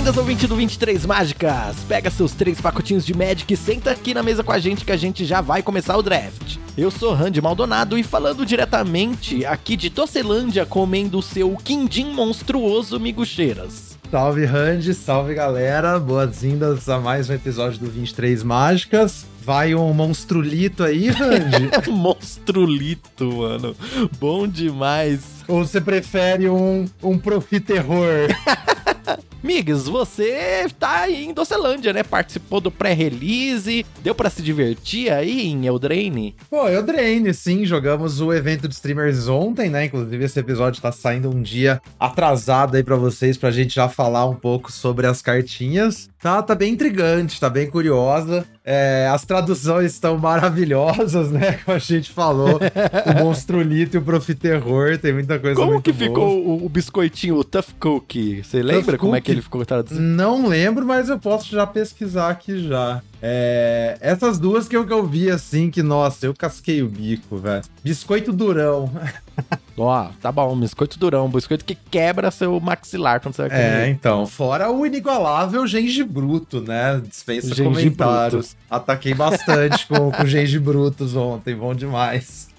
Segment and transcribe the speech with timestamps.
[0.00, 1.76] Boas-vindas ao 20 do 23 Mágicas!
[1.86, 4.92] Pega seus três pacotinhos de Magic e senta aqui na mesa com a gente que
[4.92, 6.56] a gente já vai começar o draft.
[6.74, 12.98] Eu sou Randy Maldonado e falando diretamente aqui de Tocelândia comendo o seu quindim monstruoso
[12.98, 13.98] Migucheiras.
[14.10, 19.26] Salve Randy, salve galera, boas-vindas a mais um episódio do 23 Mágicas.
[19.44, 21.70] Vai um monstrulito aí, Randy?
[21.92, 23.76] monstrulito, mano.
[24.18, 25.20] Bom demais.
[25.46, 28.28] Ou você prefere um, um profiterror?
[29.42, 32.02] Migs, você tá em Docelândia, né?
[32.02, 36.36] Participou do pré-release, deu para se divertir aí em Eldraine?
[36.50, 39.86] Pô, Eldraine, sim, jogamos o evento de streamers ontem, né?
[39.86, 44.26] Inclusive esse episódio tá saindo um dia atrasado aí para vocês, pra gente já falar
[44.26, 46.09] um pouco sobre as cartinhas.
[46.20, 48.44] Tá, tá bem intrigante, tá bem curiosa.
[48.62, 51.52] É, as traduções estão maravilhosas, né?
[51.64, 52.60] Como a gente falou.
[53.06, 56.08] o Monstrolito e o Profiterror, tem muita coisa Como que boa.
[56.08, 58.44] ficou o, o, biscoitinho, o Tough Cookie?
[58.44, 59.98] Você lembra como é que ele ficou traduzido?
[59.98, 63.00] Não lembro, mas eu posso já pesquisar aqui já.
[63.22, 67.38] É, essas duas que eu, que eu vi assim, que nossa, eu casquei o bico,
[67.38, 67.62] velho.
[67.82, 68.92] Biscoito durão.
[69.82, 73.62] Ó, tá bom, biscoito durão, biscoito que quebra seu maxilar quando você vai comer.
[73.62, 77.00] É, então, fora o inigualável gengibruto, né?
[77.06, 78.54] Dispensa comentários.
[78.68, 82.50] Ataquei bastante com, com gengibrutos ontem, bom demais.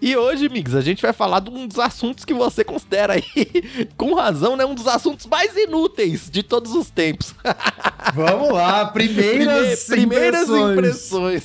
[0.00, 3.24] E hoje, Migs, a gente vai falar de um dos assuntos que você considera aí,
[3.96, 4.64] com razão, né?
[4.64, 7.34] Um dos assuntos mais inúteis de todos os tempos.
[8.14, 11.44] Vamos lá, primeiras, Prime primeiras impressões.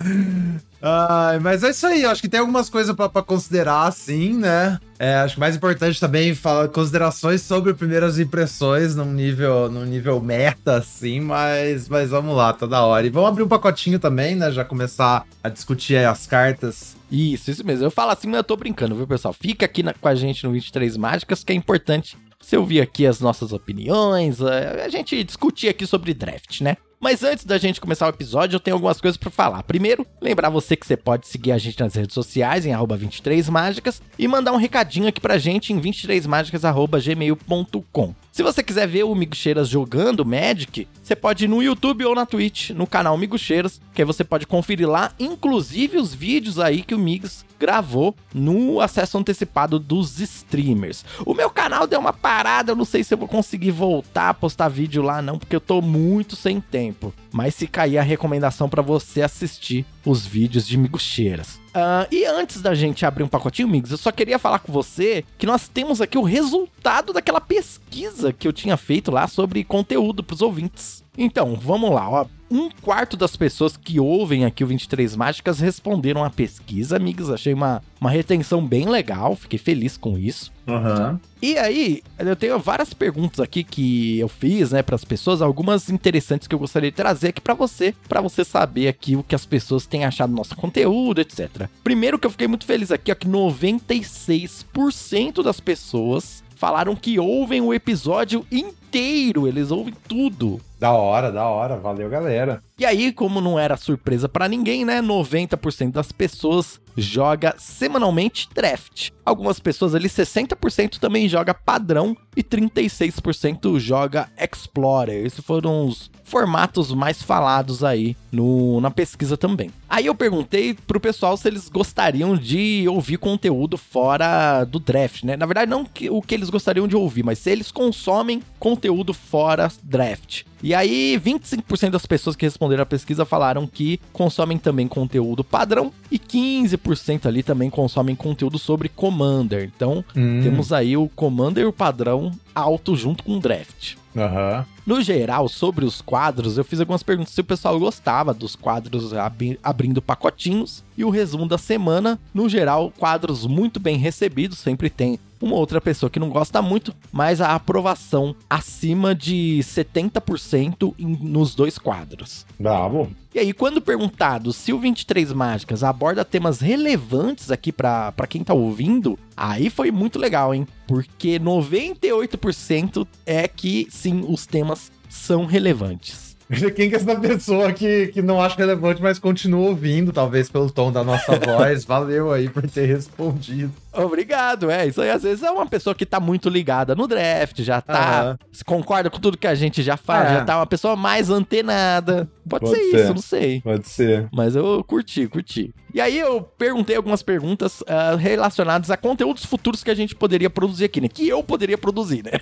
[0.00, 0.60] Uhum.
[0.82, 4.78] Ah, mas é isso aí, acho que tem algumas coisas para considerar, assim, né?
[4.98, 10.20] É, acho que mais importante também falar considerações sobre primeiras impressões num nível, num nível
[10.20, 13.06] meta, assim, mas, mas vamos lá, tá da hora.
[13.06, 14.50] E vamos abrir um pacotinho também, né?
[14.50, 16.96] Já começar a discutir as cartas.
[17.10, 17.84] Isso, isso mesmo.
[17.84, 19.34] Eu falo assim, mas eu tô brincando, viu, pessoal?
[19.34, 23.06] Fica aqui na, com a gente no 23 Mágicas, que é importante você ouvir aqui
[23.06, 26.76] as nossas opiniões, a, a gente discutir aqui sobre draft, né?
[27.02, 29.62] Mas antes da gente começar o episódio, eu tenho algumas coisas para falar.
[29.62, 34.28] Primeiro, lembrar você que você pode seguir a gente nas redes sociais em 23mágicas e
[34.28, 38.14] mandar um recadinho aqui pra gente em 23mágicas@gmail.com.
[38.32, 42.14] Se você quiser ver o Migo Cheiras jogando Magic, você pode ir no YouTube ou
[42.14, 46.60] na Twitch, no canal Migo Cheiras, que aí você pode conferir lá, inclusive os vídeos
[46.60, 51.04] aí que o Migs gravou no acesso antecipado dos streamers.
[51.26, 54.34] O meu canal deu uma parada, eu não sei se eu vou conseguir voltar a
[54.34, 57.12] postar vídeo lá não, porque eu tô muito sem tempo.
[57.32, 61.59] Mas se cair a recomendação para você assistir os vídeos de Migo Cheiras.
[61.70, 65.24] Uh, e antes da gente abrir um pacotinho, Migs, eu só queria falar com você
[65.38, 70.22] que nós temos aqui o resultado daquela pesquisa que eu tinha feito lá sobre conteúdo
[70.24, 71.04] para os ouvintes.
[71.16, 72.26] Então, vamos lá, ó.
[72.50, 77.30] Um quarto das pessoas que ouvem aqui o 23 Mágicas responderam à pesquisa, amigos.
[77.30, 80.52] Achei uma, uma retenção bem legal, fiquei feliz com isso.
[80.66, 81.18] Uhum.
[81.40, 85.88] E aí, eu tenho várias perguntas aqui que eu fiz, né, para as pessoas, algumas
[85.88, 89.34] interessantes que eu gostaria de trazer aqui para você, para você saber aqui o que
[89.34, 91.68] as pessoas têm achado do nosso conteúdo, etc.
[91.84, 97.62] Primeiro que eu fiquei muito feliz aqui, ó, que 96% das pessoas falaram que ouvem
[97.62, 100.60] o episódio inteiro, eles ouvem tudo.
[100.78, 102.62] Da hora, da hora, valeu galera.
[102.78, 105.00] E aí, como não era surpresa para ninguém, né?
[105.00, 109.08] 90% das pessoas joga semanalmente draft.
[109.24, 115.24] Algumas pessoas ali, 60% também joga padrão e 36% joga Explorer.
[115.24, 119.70] Esses foram os formatos mais falados aí no, na pesquisa também.
[119.88, 125.36] Aí eu perguntei pro pessoal se eles gostariam de ouvir conteúdo fora do draft, né?
[125.36, 129.12] Na verdade, não que, o que eles gostariam de ouvir, mas se eles consomem conteúdo
[129.12, 130.44] fora draft.
[130.62, 135.90] E aí, 25% das pessoas que responderam a pesquisa falaram que consomem também conteúdo padrão
[136.10, 139.70] e 15% ali também consomem conteúdo sobre Commander.
[139.74, 140.40] Então, hum.
[140.42, 143.94] temos aí o Commander e o padrão alto junto com o draft.
[144.14, 144.64] Uhum.
[144.86, 149.12] No geral, sobre os quadros, eu fiz algumas perguntas se o pessoal gostava dos quadros
[149.12, 152.18] ab abrindo pacotinhos e o resumo da semana.
[152.34, 156.94] No geral, quadros muito bem recebidos, sempre tem uma outra pessoa que não gosta muito,
[157.10, 162.46] mas a aprovação acima de 70% em, nos dois quadros.
[162.58, 163.10] Bravo.
[163.34, 168.52] E aí, quando perguntado se o 23 Mágicas aborda temas relevantes aqui para quem tá
[168.52, 170.66] ouvindo, aí foi muito legal, hein?
[170.86, 176.29] Porque 98% é que sim, os temas são relevantes.
[176.74, 180.70] Quem que é essa pessoa que, que não acha relevante, mas continua ouvindo, talvez pelo
[180.70, 181.84] tom da nossa voz.
[181.84, 183.72] Valeu aí por ter respondido.
[183.92, 184.86] Obrigado, é.
[184.86, 188.36] Isso aí às vezes é uma pessoa que tá muito ligada no draft, já tá.
[188.66, 190.34] Concorda com tudo que a gente já fala, É.
[190.38, 192.28] já tá uma pessoa mais antenada.
[192.48, 192.96] Pode, Pode ser, ser.
[193.04, 193.60] isso, não sei.
[193.60, 194.28] Pode ser.
[194.32, 195.72] Mas eu curti, curti.
[195.92, 200.50] E aí eu perguntei algumas perguntas ah, relacionadas a conteúdos futuros que a gente poderia
[200.50, 201.08] produzir aqui, né?
[201.08, 202.32] Que eu poderia produzir, né?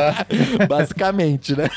[0.68, 1.68] Basicamente, né?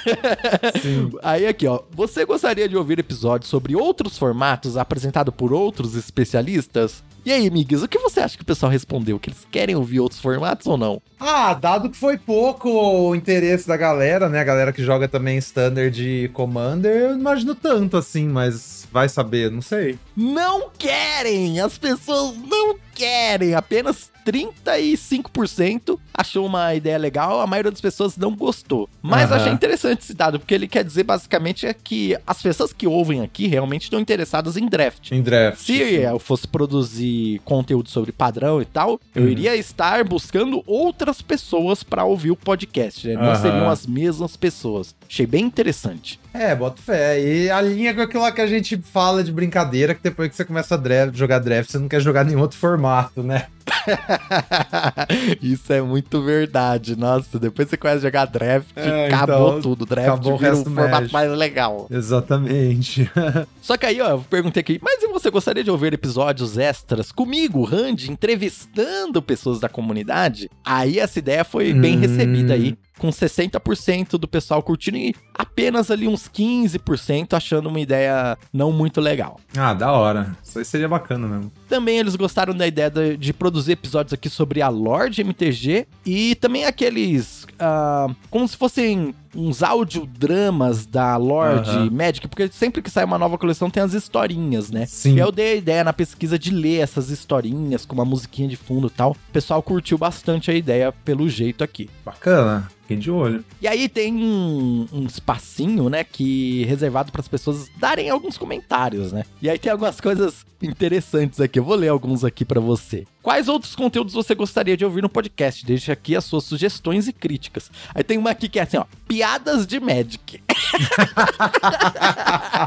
[0.81, 1.11] Sim.
[1.23, 1.81] Aí aqui, ó.
[1.91, 7.03] Você gostaria de ouvir episódios sobre outros formatos apresentado por outros especialistas?
[7.25, 9.19] E aí, Miguel, o que você acha que o pessoal respondeu?
[9.19, 11.01] Que eles querem ouvir outros formatos ou não?
[11.19, 14.39] Ah, dado que foi pouco o interesse da galera, né?
[14.39, 19.09] A galera que joga também Standard e Commander, eu não imagino tanto assim, mas vai
[19.09, 19.99] saber, não sei.
[20.15, 21.59] Não querem!
[21.59, 23.53] As pessoas não querem!
[23.53, 28.89] Apenas 35% achou uma ideia legal, a maioria das pessoas não gostou.
[29.01, 29.35] Mas eu Aham.
[29.35, 33.21] achei interessante esse dado, porque ele quer dizer basicamente é que as pessoas que ouvem
[33.21, 35.11] aqui realmente estão interessadas em draft.
[35.11, 35.59] Em draft.
[35.65, 39.29] Se eu fosse produzir conteúdo sobre padrão e tal, eu Uhum.
[39.29, 43.15] iria estar buscando outras pessoas para ouvir o podcast, né?
[43.15, 43.35] Não Aham.
[43.35, 44.95] seriam as mesmas pessoas.
[45.09, 46.19] Achei bem interessante.
[46.33, 47.19] É, bota fé.
[47.21, 50.75] E alinha com aquilo que a gente fala de brincadeira, que depois que você começa
[50.75, 53.45] a draft, jogar draft, você não quer jogar nenhum outro formato, né?
[55.41, 56.95] Isso é muito verdade.
[56.95, 59.85] Nossa, depois você começa a jogar draft, É, acabou então, tudo.
[59.85, 61.87] Draft acabou o vira um resto do formato mais legal.
[61.89, 63.09] Exatamente.
[63.61, 67.11] Só que aí, ó, eu perguntei aqui, mas e você gostaria de ouvir episódios extras
[67.11, 70.49] comigo, Randy, entrevistando pessoas da comunidade?
[70.63, 72.01] Aí essa ideia foi bem Hum.
[72.01, 75.15] recebida aí, com 60% do pessoal curtindo e
[75.55, 79.39] apenas ali uns 15% achando uma ideia não muito legal.
[79.57, 80.35] ah, da hora.
[80.43, 81.49] Isso aí seria bacana mesmo.
[81.69, 85.87] Também eles gostaram da ideia de, de produzir episódios aqui sobre a lore de MTG
[86.05, 87.47] e também aqueles.
[87.57, 91.87] ah, como se fossem uns audiodramas da lore Aham.
[91.87, 94.85] de Magic, porque sempre que sai uma nova coleção tem as historinhas, né?
[94.85, 95.15] Sim.
[95.15, 98.55] E eu dei a ideia na pesquisa de ler essas historinhas com uma musiquinha de
[98.55, 99.11] fundo e tal.
[99.11, 101.89] O pessoal curtiu bastante a ideia pelo jeito aqui.
[102.05, 102.69] Bacana.
[102.81, 103.43] Fiquei de olho.
[103.61, 105.05] E aí tem um, um
[105.45, 109.23] espacinho, né, que reservado para as pessoas darem alguns comentários, né?
[109.41, 111.59] E aí tem algumas coisas interessantes aqui.
[111.59, 113.05] Eu vou ler alguns aqui para você.
[113.21, 115.65] Quais outros conteúdos você gostaria de ouvir no podcast?
[115.65, 117.71] Deixe aqui as suas sugestões e críticas.
[117.93, 120.41] Aí tem uma aqui que é assim, ó, piadas de Magic.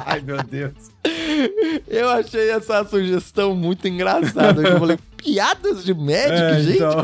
[0.07, 0.75] Ai, meu Deus.
[1.87, 4.63] Eu achei essa sugestão muito engraçada.
[4.63, 6.76] Eu falei, piadas de Magic, É, gente?
[6.76, 7.00] então.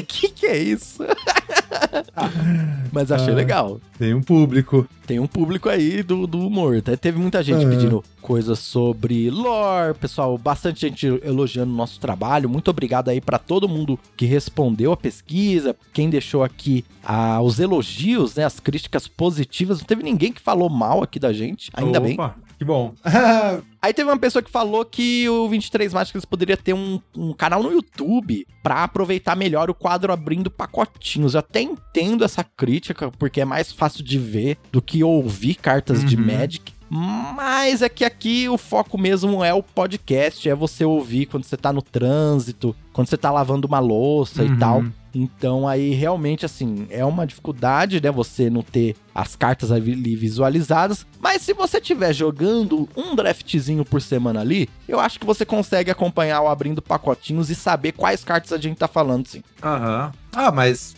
[0.00, 1.02] O que, que, é isso?
[2.92, 3.36] Mas achei Ah.
[3.36, 3.80] legal.
[3.98, 4.86] Tem um público.
[5.06, 6.76] Tem um público aí do, do humor.
[6.78, 7.70] Até teve muita gente Uhum.
[7.70, 12.48] pedindo coisas sobre lore, pessoal, bastante gente elogiando o nosso trabalho.
[12.48, 17.58] Muito obrigado aí pra todo mundo que respondeu a pesquisa, quem deixou aqui ah, os
[17.60, 19.78] elogios, né, as críticas positivas.
[19.78, 22.16] Não teve ninguém que falou mal aqui da gente, ainda bem.
[22.60, 22.92] Que bom.
[23.80, 27.62] Aí teve uma pessoa que falou que o 23 Mágicas poderia ter um, um canal
[27.62, 31.32] no YouTube pra aproveitar melhor o quadro abrindo pacotinhos.
[31.32, 36.04] Eu até entendo essa crítica, porque é mais fácil de ver do que ouvir cartas
[36.04, 36.26] de Uhum.
[36.26, 36.74] Magic.
[36.90, 41.56] Mas é que aqui o foco mesmo é o podcast, é você ouvir quando você
[41.56, 44.54] tá no trânsito, quando você tá lavando uma louça Uhum.
[44.54, 44.84] e tal.
[45.12, 51.04] Então aí realmente assim, é uma dificuldade, né, você não ter as cartas ali visualizadas,
[51.20, 55.90] mas se você estiver jogando um draftzinho por semana ali, eu acho que você consegue
[55.90, 59.42] acompanhar o abrindo pacotinhos e saber quais cartas a gente tá falando, sim.
[59.62, 60.12] Aham.
[60.32, 60.94] Ah, mas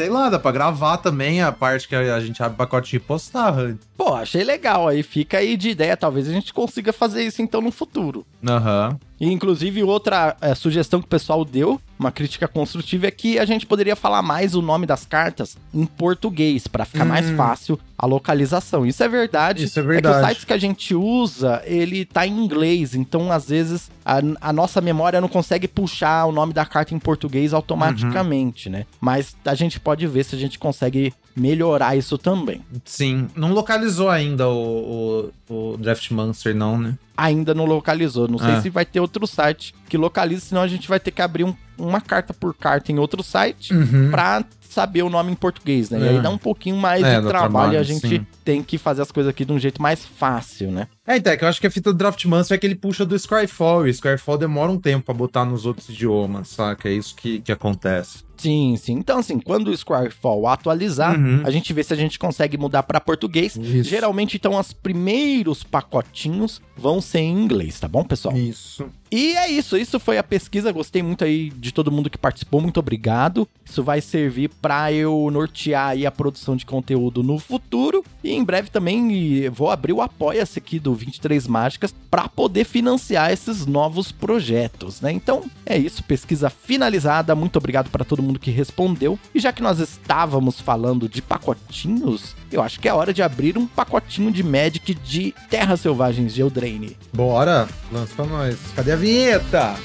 [0.00, 3.54] sei lá, dá pra gravar também a parte que a gente abre pacote e postar.
[3.98, 7.60] Pô, achei legal, aí fica aí de ideia, talvez a gente consiga fazer isso então
[7.60, 8.24] no futuro.
[8.48, 8.98] Aham.
[9.20, 13.44] E, inclusive, outra é, sugestão que o pessoal deu, uma crítica construtiva, é que a
[13.44, 17.36] gente poderia falar mais o nome das cartas em português, pra ficar mais Hum.
[17.36, 18.86] fácil a localização.
[18.86, 19.64] Isso é verdade.
[19.64, 20.16] Isso é É que verdade.
[20.22, 24.52] os sites que a gente usa, ele tá em inglês, então às vezes a, a
[24.52, 28.72] nossa memória não consegue puxar o nome da carta em português automaticamente, Uhum.
[28.76, 28.86] né?
[28.98, 32.62] Mas a gente pode ver se a gente consegue melhorar isso também.
[32.84, 33.28] Sim.
[33.36, 36.96] Não localizou ainda o, o, o Draft Monster, não, né?
[37.16, 38.26] Ainda não localizou.
[38.26, 38.60] Não sei Ah.
[38.62, 41.54] se vai ter outro site que localize, senão a gente vai ter que abrir um-
[41.76, 43.74] uma carta por carta em outro site.
[43.74, 44.10] Uhum.
[44.10, 45.98] pra saber o nome em português, né?
[45.98, 46.08] E É.
[46.10, 48.26] aí dá um pouquinho mais É, de trabalho, trabalho, a gente sim.
[48.44, 50.86] tem que fazer as coisas aqui de um jeito mais fácil, né?
[51.10, 52.76] É, então, é que eu acho que a fita do Draft Monster é que ele
[52.76, 56.88] puxa do Scryfall, e o Scryfall demora um tempo pra botar nos outros idiomas, saca?
[56.88, 58.22] É isso que, que acontece.
[58.36, 58.92] Sim, sim.
[58.94, 61.42] Então, assim, quando o Squarefall atualizar, Uhum.
[61.44, 63.54] a gente vê se a gente consegue mudar pra português.
[63.54, 63.90] Isso.
[63.90, 68.34] Geralmente, então, os primeiros pacotinhos vão ser em inglês, tá bom, pessoal?
[68.34, 68.86] Isso.
[69.10, 70.72] E é isso, isso foi a pesquisa.
[70.72, 73.46] Gostei muito aí de todo mundo que participou, muito obrigado.
[73.62, 78.02] Isso vai servir pra eu nortear aí a produção de conteúdo no futuro.
[78.24, 83.32] E em breve também vou abrir o Apoia-se aqui do 23 Mágicas para poder financiar
[83.32, 85.10] esses novos projetos, né?
[85.12, 87.34] Então é isso, pesquisa finalizada.
[87.34, 89.18] Muito obrigado para todo mundo que respondeu.
[89.34, 93.56] E já que nós estávamos falando de pacotinhos, eu acho que é hora de abrir
[93.56, 96.96] um pacotinho de Magic de Terras Selvagens de Eldraine.
[97.12, 98.58] Bora, lança pra nós.
[98.74, 99.76] Cadê a vinheta?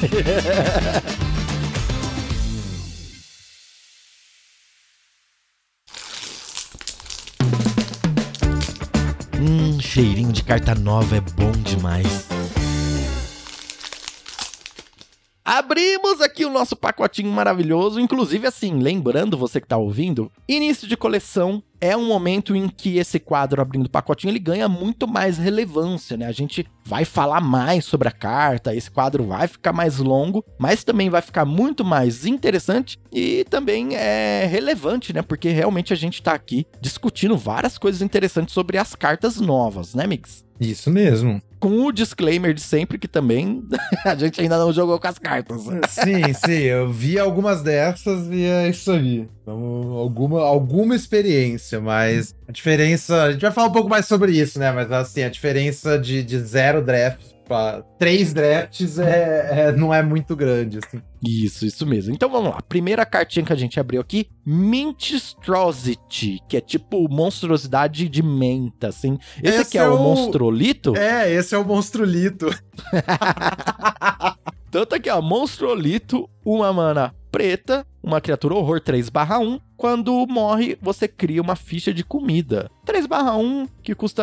[9.80, 12.28] cheirinho de carta nova é bom demais.
[15.44, 17.98] Abrimos aqui o nosso pacotinho maravilhoso.
[17.98, 22.98] Inclusive, assim, lembrando você que tá ouvindo, início de coleção é um momento em que
[22.98, 26.26] esse quadro abrindo o pacotinho ele ganha muito mais relevância, né?
[26.26, 30.84] A gente vai falar mais sobre a carta, esse quadro vai ficar mais longo, mas
[30.84, 35.22] também vai ficar muito mais interessante e também é relevante, né?
[35.22, 40.06] Porque realmente a gente tá aqui discutindo várias coisas interessantes sobre as cartas novas, né,
[40.06, 40.44] Mix?
[40.60, 43.62] Isso mesmo com o disclaimer de sempre que também
[44.04, 45.62] a gente ainda não jogou com as cartas.
[45.88, 49.28] Sim, sim, eu vi algumas dessas e é isso aí.
[49.42, 53.24] Então, alguma, alguma experiência, mas a diferença.
[53.24, 54.72] A gente vai falar um pouco mais sobre isso, né?
[54.72, 60.00] Mas assim, a diferença de, de zero drafts para três drafts é, é, não é
[60.04, 61.02] muito grande, assim.
[61.20, 62.14] Isso, isso mesmo.
[62.14, 62.62] Então vamos lá.
[62.68, 69.18] Primeira cartinha que a gente abriu aqui, Minstrosity, que é tipo monstruosidade de menta, assim.
[69.42, 70.96] Esse, esse aqui é, é o, o monstrolito?
[70.96, 72.56] É, esse é o monstrolito.
[74.70, 79.60] Tanto aqui, ó, monstrolito, uma mana preta, uma criatura horror 3/1.
[79.76, 82.70] Quando morre, você cria uma ficha de comida.
[82.84, 84.22] 3/1, que custa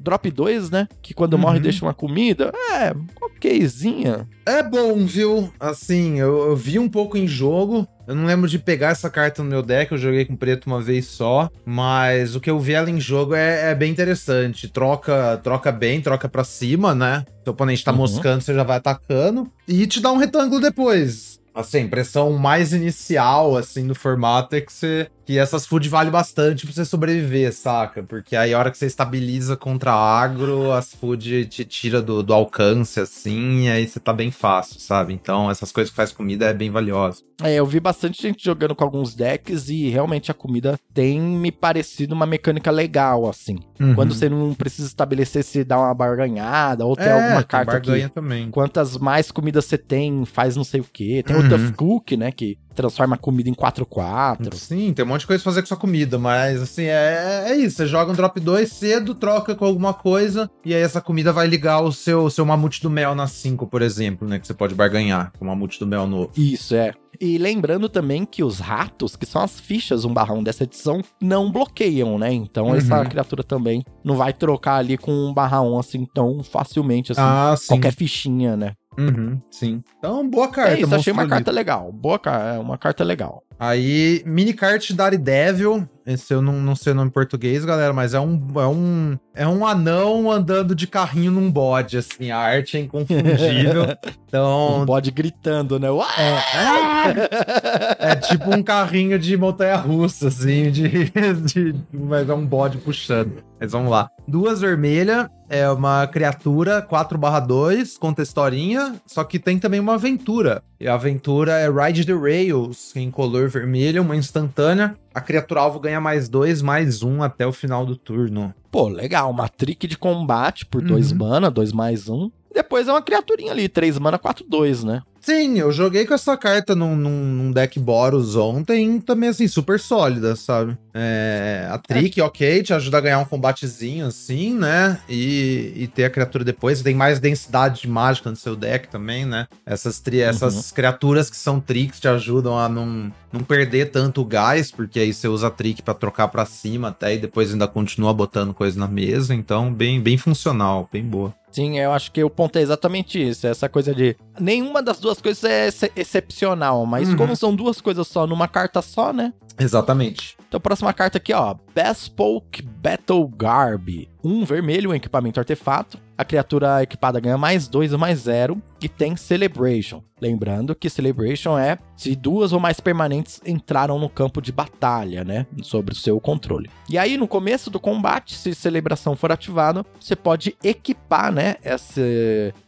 [0.00, 0.88] drop 2, né?
[1.02, 1.40] Que quando uhum.
[1.40, 2.52] morre deixa uma comida.
[2.72, 4.26] É, okzinha.
[4.46, 5.52] É bom, viu?
[5.60, 7.86] Assim, eu, eu vi um pouco em jogo.
[8.06, 10.80] Eu não lembro de pegar essa carta no meu deck, eu joguei com preto uma
[10.80, 14.66] vez só, mas o que eu vi ela em jogo é, é bem interessante.
[14.66, 17.26] Troca troca bem, troca pra cima, né?
[17.44, 17.98] Se o oponente tá uhum.
[17.98, 19.50] moscando, você já vai atacando.
[19.66, 21.37] E te dá um retângulo depois.
[21.54, 26.64] Assim, impressão mais inicial, assim, do formato é que você que essas food vale bastante
[26.64, 28.02] pra você sobreviver, saca?
[28.02, 32.32] Porque aí a hora que você estabiliza contra agro, as food te tira do, do
[32.32, 35.12] alcance, assim, e aí você tá bem fácil, sabe?
[35.12, 37.28] Então essas coisas que faz comida é bem valiosa.
[37.42, 41.52] É, eu vi bastante gente jogando com alguns decks e realmente a comida tem me
[41.52, 43.58] parecido uma mecânica legal, assim.
[43.78, 43.94] Uhum.
[43.94, 48.08] Quando você não precisa estabelecer se dá uma barganhada ou tem é, alguma carta barganha
[48.08, 48.14] que...
[48.14, 48.50] também.
[48.50, 51.22] Quantas mais comidas você tem, faz não sei o quê.
[51.24, 51.46] Tem uhum.
[51.46, 54.54] o Tough Cook, né, que transforma a comida em 4x4.
[54.54, 57.56] Sim, tem um monte de coisa pra fazer com sua comida, mas assim, é, é
[57.56, 57.76] isso.
[57.76, 61.48] Você joga um drop 2 cedo, troca com alguma coisa, e aí essa comida vai
[61.48, 64.38] ligar o seu, seu mamute do mel na 5, por exemplo, né?
[64.38, 66.30] Que você pode barganhar com o mamute do mel novo.
[66.36, 66.92] Isso, é.
[67.20, 71.02] E lembrando também que os ratos, que são as fichas 1 barra 1 dessa edição,
[71.20, 72.32] não bloqueiam, né?
[72.32, 72.76] Então uhum.
[72.76, 77.20] essa criatura também não vai trocar ali com 1 barra 1 assim tão facilmente, assim.
[77.20, 78.74] Ah, qualquer fichinha, né?
[78.98, 79.82] Uhum, sim.
[79.96, 80.72] Então, boa carta.
[80.72, 81.92] É isso, achei uma carta legal.
[81.92, 83.44] Boa carta, é uma carta legal.
[83.56, 85.88] Aí, mini kart Daredevil.
[86.06, 89.18] Esse eu não, não sei o nome em português, galera, mas é um, é um
[89.34, 92.30] é um anão andando de carrinho num bode, assim.
[92.30, 93.84] A arte é inconfundível.
[94.28, 94.82] Então.
[94.82, 95.88] Um bode gritando, né?
[96.18, 101.10] É, é, tipo um carrinho de montanha-russa, assim, de,
[101.46, 103.42] de, mas é um bode puxando.
[103.60, 104.10] Mas vamos lá.
[104.26, 110.62] Duas vermelhas, é uma criatura 4/2, conta historinha, só que tem também uma aventura.
[110.78, 114.94] E a aventura é Ride the Rails, em color vermelho, uma instantânea.
[115.14, 118.54] A criatura alvo ganha mais dois, mais um até o final do turno.
[118.70, 119.30] Pô, legal.
[119.30, 120.88] Uma trick de combate por uhum.
[120.88, 122.30] dois mana, dois mais um.
[122.52, 125.02] Depois é uma criaturinha ali, 3 mana, 4, 2, né?
[125.20, 129.78] Sim, eu joguei com essa carta num, num, num deck Boros ontem, também assim, super
[129.78, 130.76] sólida, sabe?
[131.00, 132.24] É, a Trick, é.
[132.24, 135.00] ok, te ajuda a ganhar um combatezinho assim, né?
[135.08, 136.78] E, e ter a criatura depois.
[136.78, 139.46] Você tem mais densidade de mágica no seu deck também, né?
[139.64, 140.28] Essas, tri, uhum.
[140.28, 145.12] essas criaturas que são tricks te ajudam a não, não perder tanto gás, porque aí
[145.14, 148.78] você usa a Trick pra trocar pra cima até e depois ainda continua botando coisa
[148.78, 149.34] na mesa.
[149.34, 151.34] Então, bem, bem funcional, bem boa.
[151.50, 153.46] Sim, eu acho que o ponto é exatamente isso.
[153.46, 154.16] Essa coisa de.
[154.38, 157.16] Nenhuma das duas coisas é ex excepcional, mas uhum.
[157.16, 159.32] como são duas coisas só numa carta só, né?
[159.58, 160.36] Exatamente.
[160.48, 161.54] Então, próxima carta aqui, ó.
[161.74, 164.08] Bespoke Battle Garb.
[164.22, 165.98] Um vermelho, um equipamento artefato.
[166.16, 168.60] A criatura equipada ganha mais dois ou mais zero.
[168.80, 170.02] E tem Celebration.
[170.20, 175.46] Lembrando que Celebration é se duas ou mais permanentes entraram no campo de batalha, né?
[175.62, 176.70] Sobre o seu controle.
[176.88, 181.56] E aí, no começo do combate, se Celebração for ativada, você pode equipar, né?
[181.62, 182.02] Essa,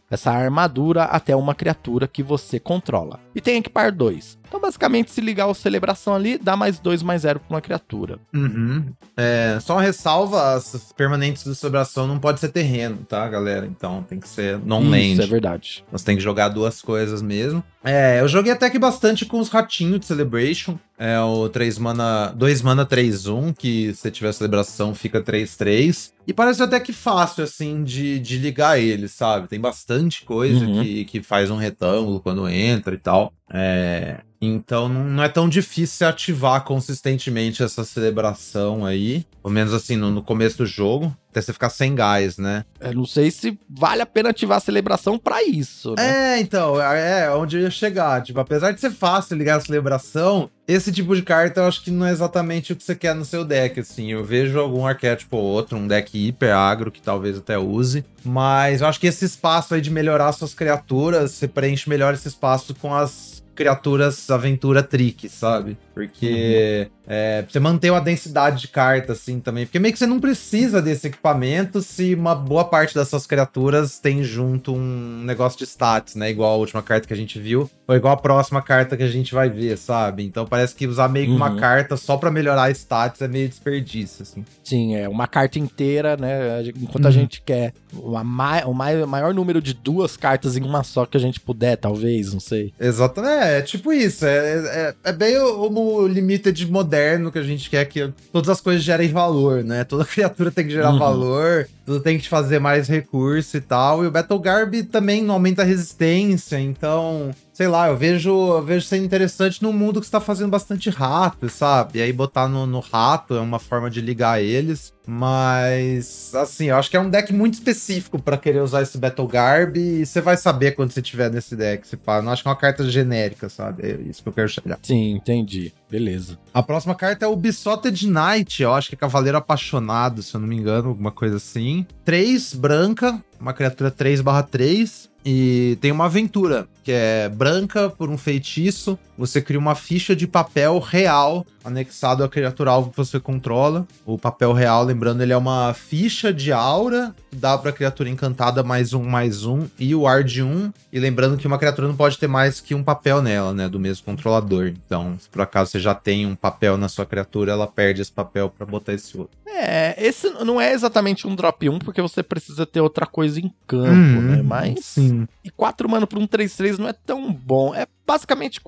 [0.09, 3.19] essa armadura até uma criatura que você controla.
[3.35, 4.39] E tem equipar dois.
[4.51, 8.19] Então, basicamente, se ligar o celebração ali, dá mais dois mais zero pra uma criatura.
[8.33, 8.83] Uhum.
[9.15, 13.65] É, só uma ressalva, as permanentes de celebração não pode ser terreno, tá, galera?
[13.65, 15.13] Então tem que ser non-land.
[15.13, 15.85] Isso, é verdade.
[15.89, 17.63] Você tem que jogar duas coisas mesmo.
[17.81, 20.77] É, eu joguei até que bastante com os ratinhos de Celebration.
[20.99, 26.13] É o 3 mana, 2 mana 3 1, que se tiver celebração fica 3 3.
[26.27, 29.47] E parece até que fácil assim de, de ligar eles, sabe?
[29.47, 30.83] Tem bastante coisa Uhum.
[30.83, 33.33] que, que faz um retângulo quando entra e tal.
[33.53, 39.23] É, então não, é tão difícil ativar consistentemente essa celebração aí.
[39.41, 41.15] Pelo menos assim, no, no começo do jogo.
[41.29, 42.65] Até você ficar sem gás, né?
[42.79, 46.35] Eu não sei se vale a pena ativar a celebração pra isso, né?
[46.35, 48.21] É, então, é é onde eu ia chegar.
[48.21, 51.89] Tipo, apesar de ser fácil ligar a celebração, esse tipo de carta eu acho que
[51.89, 54.11] não é exatamente o que você quer no seu deck, assim.
[54.11, 58.81] Eu vejo algum arquétipo ou outro, um deck hiper agro que talvez até use, mas
[58.81, 62.75] eu acho que esse espaço aí de melhorar suas criaturas, você preenche melhor esse espaço
[62.75, 65.77] com as criaturas aventura trick, sabe?
[66.07, 69.65] Porque é, você manter uma densidade de carta, assim, também.
[69.65, 73.99] Porque meio que você não precisa desse equipamento se uma boa parte das suas criaturas
[73.99, 76.29] tem junto um negócio de stats, né?
[76.29, 79.07] Igual a última carta que a gente viu, ou igual a próxima carta que a
[79.07, 80.23] gente vai ver, sabe?
[80.23, 81.57] Então parece que usar meio que uma Uhum.
[81.57, 84.45] carta só pra melhorar stats é meio desperdício, assim.
[84.63, 86.63] Sim, é uma carta inteira, né?
[86.81, 87.13] Enquanto a Uhum.
[87.13, 91.17] gente quer uma mai- o mai- maior número de duas cartas em uma só que
[91.17, 92.73] a gente puder, talvez, não sei.
[92.79, 94.25] Exatamente, é, é tipo isso.
[94.25, 95.69] É, é, é bem o, o
[96.07, 99.83] limited moderno que a gente quer que todas as coisas gerem valor, né?
[99.83, 100.99] Toda criatura tem que gerar Uhum.
[100.99, 104.03] valor, tudo tem que te fazer mais recurso e tal.
[104.03, 107.31] E o Battle Garb também não aumenta a resistência, então.
[107.53, 111.47] Sei lá, eu vejo, eu vejo sendo interessante num mundo que está fazendo bastante rato,
[111.49, 111.99] sabe?
[111.99, 114.91] E aí botar no, no rato é uma forma de ligar eles.
[115.05, 119.27] Mas, assim, eu acho que é um deck muito específico pra querer usar esse Battle
[119.27, 122.17] Garb e você vai saber quando você tiver nesse deck, se pá.
[122.17, 123.83] Eu não acho que é uma carta genérica, sabe?
[123.85, 124.79] É isso que eu quero chegar.
[124.81, 125.73] Sim, entendi.
[125.91, 126.39] Beleza.
[126.53, 130.39] A próxima carta é o Besotted Knight, eu acho que é Cavaleiro Apaixonado, se eu
[130.39, 131.85] não me engano, alguma coisa assim.
[132.05, 135.10] 3, branca, uma criatura 3/3.
[135.23, 138.97] E tem uma aventura, que é branca por um feitiço.
[139.17, 143.85] Você cria uma ficha de papel real anexado à criatura alvo que você controla.
[144.03, 148.63] O papel real, lembrando, ele é uma ficha de aura, que dá pra criatura encantada
[148.63, 150.71] mais um, mais um, e o ar de um.
[150.91, 153.69] E lembrando que uma criatura não pode ter mais que um papel nela, né?
[153.69, 154.67] Do mesmo controlador.
[154.67, 158.11] Então, se por acaso você já tem um papel na sua criatura, ela perde esse
[158.11, 159.37] papel pra botar esse outro.
[159.53, 163.51] É, esse não é exatamente um drop 1, porque você precisa ter outra coisa em
[163.67, 164.41] campo, Uhum, né?
[164.41, 164.85] Mas.
[164.85, 165.10] Sim.
[165.43, 167.73] E 4 mana por um 3-3 não é tão bom.
[167.73, 168.59] É basicamente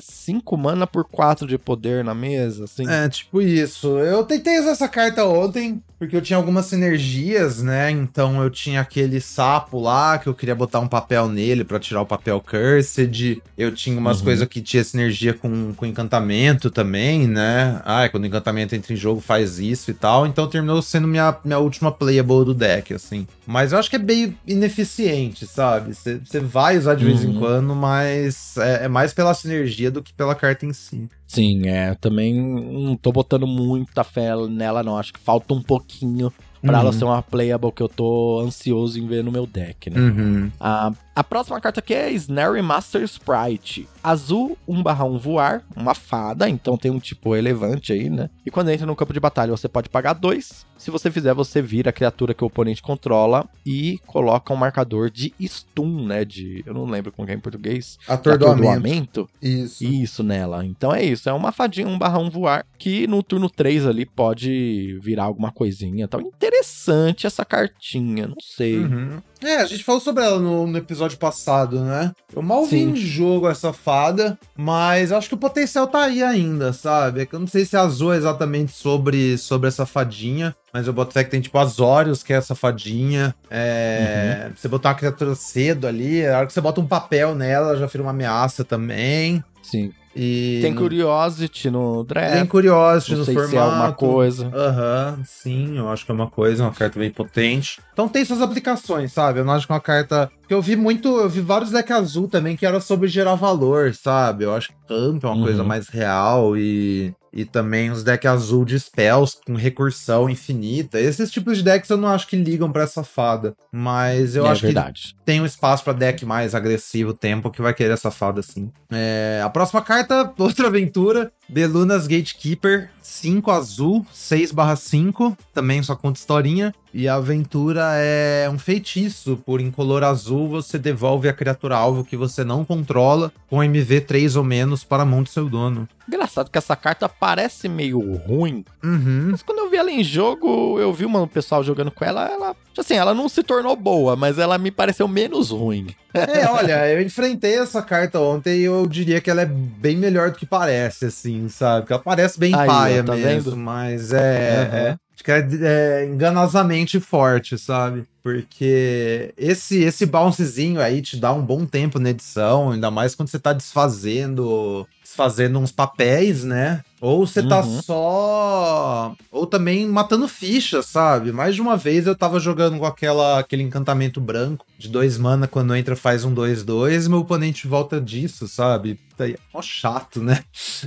[0.00, 2.88] 5 mana por 4 de poder na mesa, assim.
[2.88, 3.98] É, tipo isso.
[3.98, 7.90] Eu tentei usar essa carta ontem, porque eu tinha algumas sinergias, né?
[7.90, 12.00] Então eu tinha aquele sapo lá, que eu queria botar um papel nele pra tirar
[12.00, 13.42] o papel Cursed.
[13.56, 14.24] Eu tinha umas Uhum.
[14.24, 17.80] coisas que tinha sinergia com, com encantamento também, né?
[17.84, 20.26] Ah, quando o encantamento entra em jogo faz isso e tal.
[20.26, 23.26] Então terminou sendo minha, minha última playable do deck, assim.
[23.46, 25.94] Mas eu acho que é meio ineficiente, sabe?
[25.94, 27.38] Você vai usar de vez em Uhum.
[27.38, 31.08] quando, mas é, é mais pela sinergia do que pela carta em si.
[31.26, 31.94] Sim, é.
[31.94, 34.96] Também não tô botando muita fé nela, não.
[34.96, 36.92] Acho que falta um pouquinho pra ela Uhum.
[36.92, 40.00] ser uma playable que eu tô ansioso em ver no meu deck, né?
[40.00, 40.50] Uhum.
[40.58, 43.88] A, a próxima carta aqui é Snare Master Sprite.
[44.00, 48.30] Azul, 1/1 voar, uma fada, então tem um tipo elevante aí, né?
[48.46, 50.64] E quando entra no campo de batalha, você pode pagar dois.
[50.78, 55.10] Se você fizer, você vira a criatura que o oponente controla e coloca um marcador
[55.10, 56.24] de stun, né?
[56.24, 56.62] De.
[56.64, 57.98] Eu não lembro como é em português.
[58.06, 59.28] Atordoamento.
[59.42, 59.82] Isso.
[59.84, 60.64] Isso nela.
[60.64, 61.28] Então é isso.
[61.28, 66.04] É uma fadinha 1/1 voar que no turno 3 ali pode virar alguma coisinha.
[66.04, 68.28] Então interessante essa cartinha.
[68.28, 68.78] Não sei.
[68.78, 69.20] Uhum.
[69.42, 72.12] É, a gente falou sobre ela no, no episódio passado, né?
[72.34, 72.90] Eu mal vi Sim.
[72.90, 77.20] em jogo essa fada, mas acho que o potencial tá aí ainda, sabe?
[77.20, 80.86] É que eu não sei se a Azul é exatamente sobre, sobre essa fadinha, mas
[80.86, 83.34] eu boto fé que tem tipo Azorius, que é essa fadinha.
[83.50, 87.76] É, Você botar uma criatura cedo ali, a hora que você bota um papel nela,
[87.76, 89.42] já vira uma ameaça também.
[89.62, 89.92] Sim.
[90.20, 92.32] E Tem Curiosity no draft.
[92.32, 93.50] tem Curiosity não no sei formato.
[93.50, 94.50] se é alguma coisa.
[94.52, 97.80] Aham, sim, eu acho que é uma coisa, uma carta bem potente.
[97.92, 99.38] Então tem suas aplicações, sabe?
[99.38, 100.28] Eu não acho que é uma carta.
[100.40, 103.94] Porque eu vi muito, eu vi vários decks azul também que era sobre gerar valor,
[103.94, 104.44] sabe?
[104.44, 105.42] Eu acho que campo é uma Uhum.
[105.44, 107.14] coisa mais real e.
[107.32, 111.00] E também os decks azul de spells com recursão infinita.
[111.00, 113.54] Esses tipos de decks eu não acho que ligam pra essa fada.
[113.72, 115.14] Mas eu é acho que verdade.
[115.24, 118.70] tem um espaço pra deck mais agressivo, tempo, que vai querer essa fada sim.
[118.90, 125.96] É, a próxima carta, outra aventura, Belunas Gatekeeper, 5 azul, 6 barra 5, também só
[125.96, 126.74] conta historinha.
[126.92, 129.36] E a aventura é um feitiço.
[129.46, 134.36] Por incolor azul, você devolve a criatura alvo que você não controla com MV 3
[134.36, 135.88] ou menos para a mão do seu dono.
[136.06, 139.28] Engraçado que essa carta parece meio ruim, Uhum.
[139.30, 142.56] mas quando eu vi ela em jogo, eu vi um pessoal jogando com ela, ela,
[142.80, 145.88] assim, ela não se tornou boa, mas ela me pareceu menos ruim.
[146.14, 150.30] É, olha, eu enfrentei essa carta ontem e eu diria que ela é bem melhor
[150.30, 151.82] do que parece, assim, sabe?
[151.82, 153.56] Porque ela parece bem Aí, paia tá mesmo, vendo?
[153.56, 154.76] mas é, Aham.
[154.76, 154.96] é.
[155.14, 158.04] Acho que é, é enganosamente forte, sabe?
[158.22, 163.28] Porque esse esse bouncezinho aí te dá um bom tempo na edição, ainda mais quando
[163.28, 166.82] você tá desfazendo desfazendo uns papéis, né?
[167.00, 167.82] Ou você tá Uhum.
[167.82, 169.14] só.
[169.30, 171.30] Ou também matando fichas, sabe?
[171.32, 175.46] Mais de uma vez eu tava jogando com aquela, aquele encantamento branco de dois mana
[175.46, 178.98] quando entra faz um 2-2 e meu oponente volta disso, sabe?
[179.18, 180.42] Daí é mó chato, né?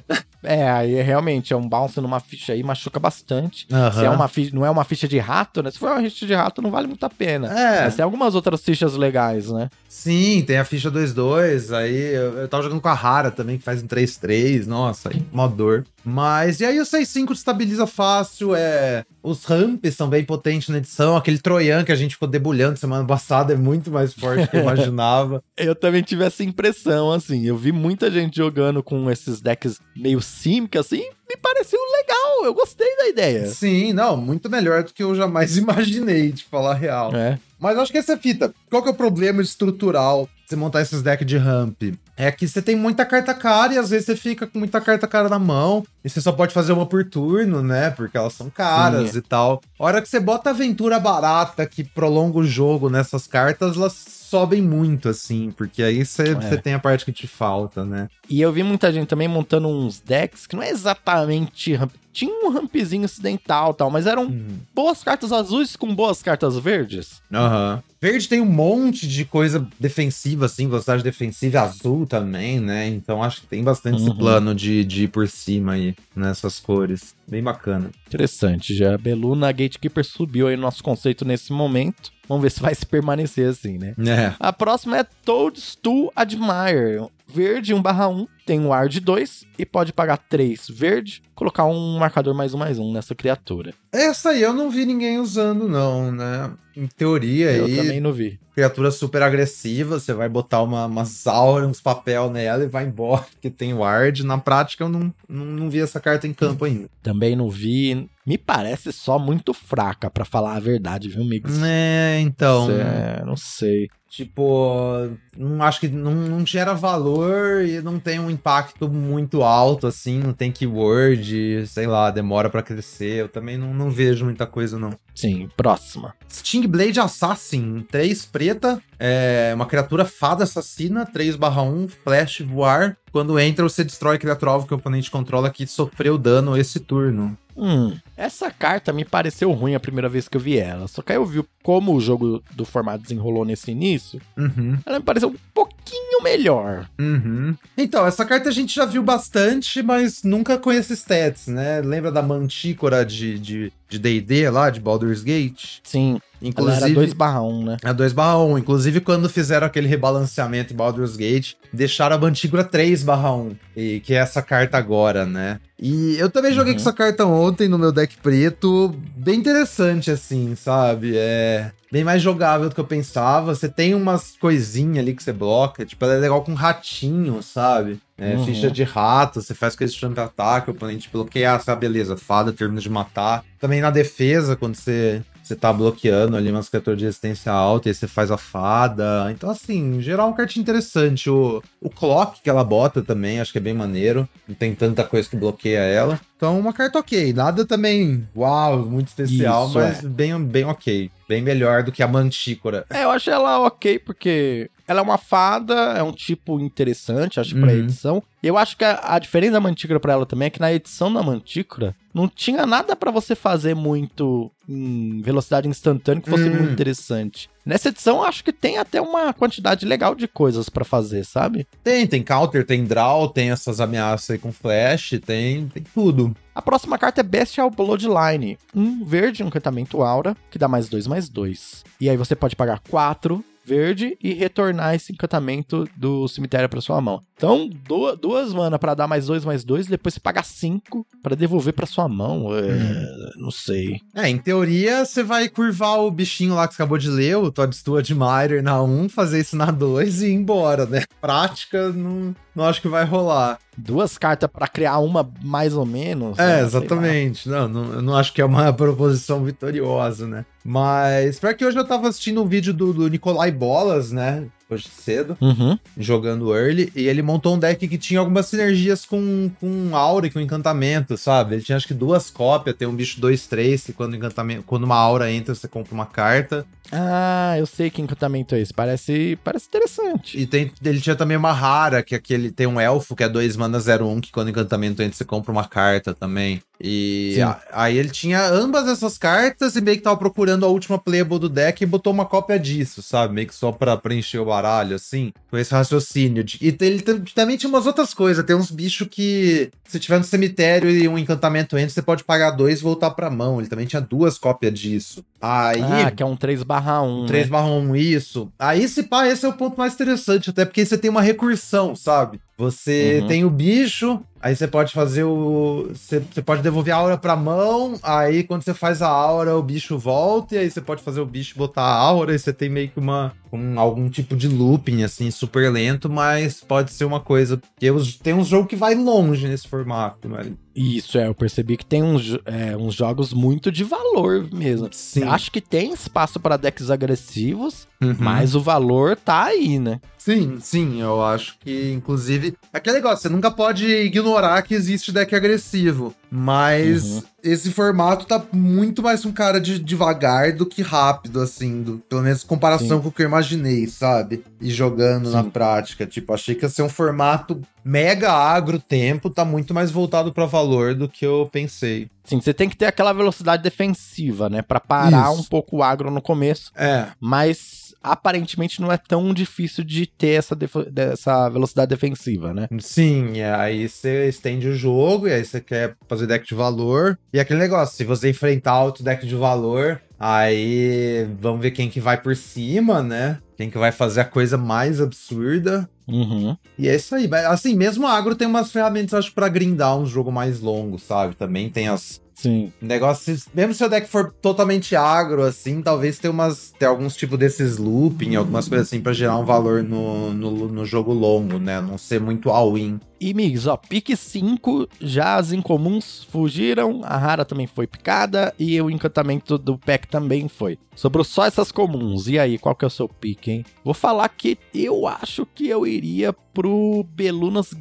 [0.44, 3.68] É, aí é realmente é um bounce numa ficha aí, machuca bastante.
[3.68, 5.70] Se é uma ficha, não é uma ficha de rato, né?
[5.70, 7.48] Se for uma ficha de rato, não vale muito a pena.
[7.48, 7.84] É.
[7.84, 9.70] Mas tem algumas outras fichas legais, né?
[9.88, 13.64] Sim, tem a ficha 2-2, aí eu, eu tava jogando com a Rara também, que
[13.64, 15.86] faz um 3-3, nossa, aí, mó dor.
[16.04, 19.06] Mas, e aí o 6-5 estabiliza fácil, é...
[19.22, 23.06] Os ramps são bem potentes na edição, aquele Troian que a gente ficou debulhando semana
[23.06, 25.44] passada é muito mais forte do que eu imaginava.
[25.56, 27.46] Eu também tive essa impressão, assim.
[27.46, 31.10] Eu vi muita gente jogando com esses decks meio Simic, assim.
[31.30, 32.46] Me pareceu legal.
[32.46, 33.48] Eu gostei da ideia.
[33.48, 37.16] Sim, não, muito melhor do que eu jamais imaginei, de falar real.
[37.16, 37.40] É.
[37.60, 38.54] Mas acho que essa é fita.
[38.70, 41.82] Qual que é o problema estrutural de você montar esses decks de ramp?
[42.18, 45.08] É que você tem muita carta cara e às vezes você fica com muita carta
[45.08, 45.86] cara na mão.
[46.04, 47.92] E você só pode fazer uma por turno, né?
[47.92, 49.18] Porque elas são caras Sim.
[49.20, 49.62] e tal.
[49.80, 54.62] A hora que você bota aventura barata que prolonga o jogo nessas cartas, elas sobem
[54.62, 55.52] muito, assim.
[55.56, 58.08] Porque aí você, você tem a parte que te falta, né?
[58.30, 61.92] E eu vi muita gente também montando uns decks que não é exatamente ramp.
[62.14, 64.34] Tinha um rampzinho ocidental e tal, mas eram
[64.76, 67.22] boas cartas azuis com boas cartas verdes.
[67.34, 67.82] Aham.
[68.02, 72.88] Verde tem um monte de coisa defensiva, assim, velocidade defensiva, azul também, né?
[72.88, 74.18] Então acho que tem bastante esse Uhum.
[74.18, 77.16] plano de, de ir por cima aí, nessas cores.
[77.28, 77.92] Bem bacana.
[78.08, 82.12] Interessante, já a Beluna Gatekeeper subiu aí no nosso conceito nesse momento.
[82.28, 83.94] Vamos ver se vai se permanecer assim, né?
[84.08, 84.34] É.
[84.40, 87.08] A próxima é Toadstool Admire.
[87.28, 92.36] Verde 1/1, tem um ar de 2 e pode pagar 3 verde, colocar um marcador
[92.36, 93.74] mais um mais um nessa criatura.
[93.92, 96.52] Essa aí eu não vi ninguém usando, não, né?
[96.78, 98.40] Em teoria Eu aí, também não vi.
[98.54, 103.26] criatura super agressiva, você vai botar uma, umas auras, uns papel nela e vai embora,
[103.32, 104.24] porque tem ward.
[104.24, 106.88] Na prática eu não, não, não vi essa carta em campo ainda.
[107.02, 108.08] Também não vi.
[108.24, 111.60] Me parece só muito fraca, pra falar a verdade, viu, Mix?
[111.64, 112.70] É, então.
[112.70, 113.90] É, não sei.
[114.12, 119.88] Tipo, não acho que não, não gera valor e não tem um impacto muito alto,
[119.88, 121.31] assim, não tem keyword,
[121.68, 123.22] sei lá, demora pra crescer.
[123.22, 124.98] Eu também não, não vejo muita coisa, não.
[125.16, 126.14] Sim, próxima.
[126.30, 132.98] Stingblade Assassin, 3 preta, é uma criatura fada assassina, 3/1, flash voar.
[133.12, 136.80] Quando entra, você destrói a criatura alvo que o oponente controla que sofreu dano esse
[136.80, 137.38] turno.
[137.56, 140.88] Hum, essa carta me pareceu ruim a primeira vez que eu vi ela.
[140.88, 144.22] Só que aí eu vi como o jogo do formato desenrolou nesse início.
[144.38, 144.78] Uhum.
[144.86, 146.90] Ela me pareceu um pouquinho melhor.
[147.00, 147.56] Uhum.
[147.78, 151.82] Então, essa carta a gente já viu bastante, mas nunca com esses stats, né?
[151.82, 155.80] Lembra da Mantícora de de de D&D lá, de Baldur's Gate?
[155.84, 156.22] Sim,
[156.56, 157.16] ela era Inclusive...
[157.16, 157.78] 2/1, né?
[157.84, 158.58] A 2/1.
[158.60, 164.18] Inclusive, quando fizeram aquele rebalanceamento em Baldur's Gate, deixaram a Mantícora 3/1, e que é
[164.18, 165.60] essa carta agora, né?
[165.80, 166.78] E eu também joguei Uhum.
[166.78, 168.94] com essa carta ontem no meu deck preto.
[169.16, 171.14] Bem interessante, assim, sabe?
[171.18, 173.54] É bem mais jogável do que eu pensava.
[173.56, 175.84] Você tem umas coisinhas ali que você bloca.
[175.86, 178.00] Tipo, ela é legal com ratinho, sabe?
[178.18, 178.46] É, Uhum.
[178.46, 182.54] Ficha de rato, você faz com esse champ ataque, o oponente bloqueia, ah, beleza, fada
[182.54, 183.44] termina de matar.
[183.60, 187.92] Também na defesa, quando você, você tá bloqueando ali umas criaturas de resistência alta, e
[187.92, 189.30] aí você faz a fada.
[189.32, 191.30] Então, assim, em geral, um cartinho interessante.
[191.30, 194.28] O, o clock que ela bota também, acho que é bem maneiro.
[194.48, 196.20] Não tem tanta coisa que bloqueia ela.
[196.38, 197.34] Então, uma carta ok.
[197.34, 200.08] Nada também, uau, muito especial, Isso, mas é.
[200.08, 201.12] bem, bem ok.
[201.30, 202.86] Bem melhor do que a Mantícora.
[202.90, 207.56] É, eu acho ela ok, porque ela é uma fada, é um tipo interessante, acho,
[207.56, 207.78] pra Uhum.
[207.78, 208.24] edição.
[208.44, 210.74] E eu acho que a, a diferença da Mantícora pra ela também é que na
[210.74, 216.44] edição da Mantícora não tinha nada pra você fazer muito em velocidade instantânea que fosse
[216.50, 216.54] Hum.
[216.54, 217.50] muito interessante.
[217.66, 221.68] Nessa edição, eu acho que tem até uma quantidade legal de coisas pra fazer, sabe?
[221.84, 226.36] Tem, tem counter, tem draw, tem essas ameaças aí com flash, tem, tem tudo.
[226.56, 228.58] A próxima carta é Bestial Bloodline.
[228.74, 231.84] Um verde, um encantamento aura, que dá mais dois, mais dois.
[232.00, 237.00] E aí você pode pagar quatro verde e retornar esse encantamento do cemitério pra sua
[237.02, 237.22] mão.
[237.36, 241.36] Então, duas, duas mana pra dar mais dois, mais dois, depois você paga cinco pra
[241.36, 242.48] devolver pra sua mão.
[242.56, 244.00] É, Não sei.
[244.14, 247.52] É, em teoria, você vai curvar o bichinho lá que você acabou de ler, o
[247.52, 251.04] Todd Stewart Mire na 1, fazer isso na 2 e ir embora, né?
[251.20, 253.60] Prática, não, não acho que vai rolar.
[253.78, 256.38] Duas cartas pra criar uma mais ou menos.
[256.38, 256.62] É, né?
[256.62, 257.48] Exatamente.
[257.50, 260.46] Não, não, eu não acho que é uma proposição vitoriosa, né?
[260.64, 264.46] Mas, pra que hoje eu tava assistindo um vídeo do, do Nicolai Bolas, né?
[264.72, 265.38] Hoje cedo.
[265.42, 265.78] Uhum.
[265.98, 270.32] jogando early, e ele montou um deck que tinha algumas sinergias com, com aura e
[270.32, 271.56] com encantamento, sabe?
[271.56, 274.96] Ele tinha acho que duas cópias, tem um bicho 2-3, que quando, encantamento, quando uma
[274.96, 276.66] aura entra, você compra uma carta.
[276.92, 278.74] Ah, eu sei que encantamento é esse.
[278.74, 280.38] Parece, parece interessante.
[280.38, 283.30] E tem, ele tinha também uma rara, que é aquele tem um elfo que é
[283.30, 286.62] 2 mana 01, que quando encantamento entra, você compra uma carta também.
[286.84, 290.98] E a- aí ele tinha ambas essas cartas e meio que tava procurando a última
[290.98, 293.34] playable do deck e botou uma cópia disso, sabe?
[293.34, 295.32] Meio que só pra preencher o baralho, assim.
[295.50, 296.44] Com esse raciocínio.
[296.44, 298.44] De- E ele tam- também tinha umas outras coisas.
[298.46, 302.52] Tem uns bichos que, se tiver no cemitério e um encantamento entra, você pode pagar
[302.52, 303.60] dois e voltar pra mão.
[303.60, 305.24] Ele também tinha duas cópias disso.
[305.40, 305.82] Aí.
[305.82, 307.26] Ah, que é um 3 barra 1.
[307.26, 307.52] 3 né?
[307.52, 308.52] barra 1, isso.
[308.60, 311.96] Aí, se pá, esse é o ponto mais interessante, até porque você tem uma recursão,
[311.96, 312.40] sabe?
[312.58, 313.28] Você Uhum.
[313.28, 315.90] tem o bicho, aí você pode fazer o.
[315.94, 319.98] Você, pode devolver a aura pra mão, aí quando você faz a aura, o bicho
[319.98, 322.90] volta, e aí você pode fazer o bicho botar a aura, e você tem meio
[322.90, 323.34] que uma.
[323.52, 327.58] Um, algum tipo de looping, assim, super lento, mas pode ser uma coisa.
[327.58, 327.92] Porque
[328.24, 330.52] tem uns jogos que vai longe nesse formato, né?
[330.74, 331.28] Isso, é.
[331.28, 334.88] Eu percebi que tem uns, é, uns jogos muito de valor mesmo.
[334.92, 335.24] Sim.
[335.24, 338.16] Acho que tem espaço para decks agressivos, Uhum.
[338.20, 340.00] mas o valor tá aí, né?
[340.18, 342.56] Sim, sim, eu acho que, inclusive.
[342.72, 346.14] Aquele negócio, você nunca pode ignorar que existe deck agressivo.
[346.34, 347.24] Mas Uhum.
[347.44, 351.84] esse formato tá muito mais um cara de devagar do que rápido, assim.
[351.84, 353.02] Do, pelo menos em comparação Sim.
[353.04, 354.42] com o que eu imaginei, sabe?
[354.62, 355.50] E jogando na Sim.
[355.50, 356.06] prática.
[356.08, 360.46] Tipo, achei que ia ser um formato mega agro tempo, tá muito mais voltado pra
[360.46, 362.10] valor do que eu pensei.
[362.24, 364.62] Sim, você tem que ter aquela velocidade defensiva, né?
[364.62, 365.42] Pra parar Isso.
[365.42, 366.72] um pouco o agro no começo.
[366.78, 367.08] É.
[367.20, 372.68] Mas aparentemente não é tão difícil de ter essa, dessa velocidade defensiva, né?
[372.80, 377.18] Sim, e aí você estende o jogo, e aí você quer fazer deck de valor.
[377.34, 382.00] E aquele negócio, se você enfrentar outro deck de valor, aí vamos ver quem que
[382.00, 383.40] vai por cima, né?
[383.56, 385.88] Quem que vai fazer a coisa mais absurda.
[386.08, 386.58] Uhum.
[386.78, 387.30] E é isso aí.
[387.48, 391.36] Assim, mesmo a agro tem umas ferramentas, acho, pra grindar um jogo mais longo, sabe?
[391.36, 392.74] Também tem as Sim.
[392.82, 393.48] negócios.
[393.54, 396.74] Mesmo se o deck for totalmente agro, assim, talvez tenha umas.
[396.78, 400.86] Tem alguns tipos desses looping, algumas coisas assim, pra gerar um valor no, no, no
[400.86, 401.80] jogo longo, né?
[401.80, 403.00] Não ser muito all-in.
[403.20, 408.82] E, Migs, ó, pique 5, já as incomuns fugiram, a rara também foi picada e
[408.82, 410.80] o encantamento do pack também foi.
[410.96, 412.28] Sobrou só essas comuns.
[412.28, 413.66] E aí, qual que é o seu pique, hein?
[413.84, 417.74] Vou falar que eu acho que eu iria pro Belunas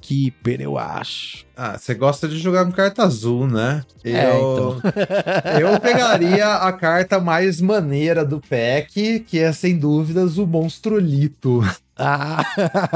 [0.00, 1.44] Gatekeeper, eu acho.
[1.56, 3.84] Ah, você gosta de jogar com carta azul, né?
[4.02, 4.80] É, eu,
[5.60, 11.60] eu pegaria a carta mais maneira do pack, que é sem dúvidas o Monstrolito.
[11.96, 12.42] Ah,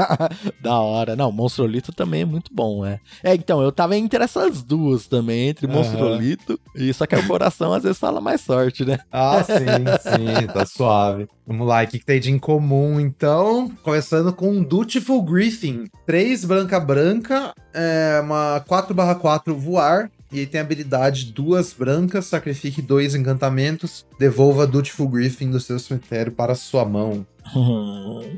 [0.61, 1.15] da hora.
[1.15, 2.99] Não, Monstrolito também é muito bom, é.
[3.23, 5.67] É, então, eu tava entre essas duas também, entre.
[5.67, 8.99] Monstrolito e só que o coração às vezes fala mais sorte, né?
[9.11, 9.53] Ah, sim,
[10.01, 11.27] sim, tá suave.
[11.45, 13.71] Vamos lá, o que, que tem de incomum, então?
[13.83, 15.85] Começando com Dutiful Griffin.
[16.05, 20.09] 3 branca branca, é uma 4/4 voar.
[20.31, 25.79] E aí tem a habilidade duas brancas, sacrifique dois encantamentos, devolva Dutiful Griffin do seu
[25.79, 27.25] cemitério para sua mão.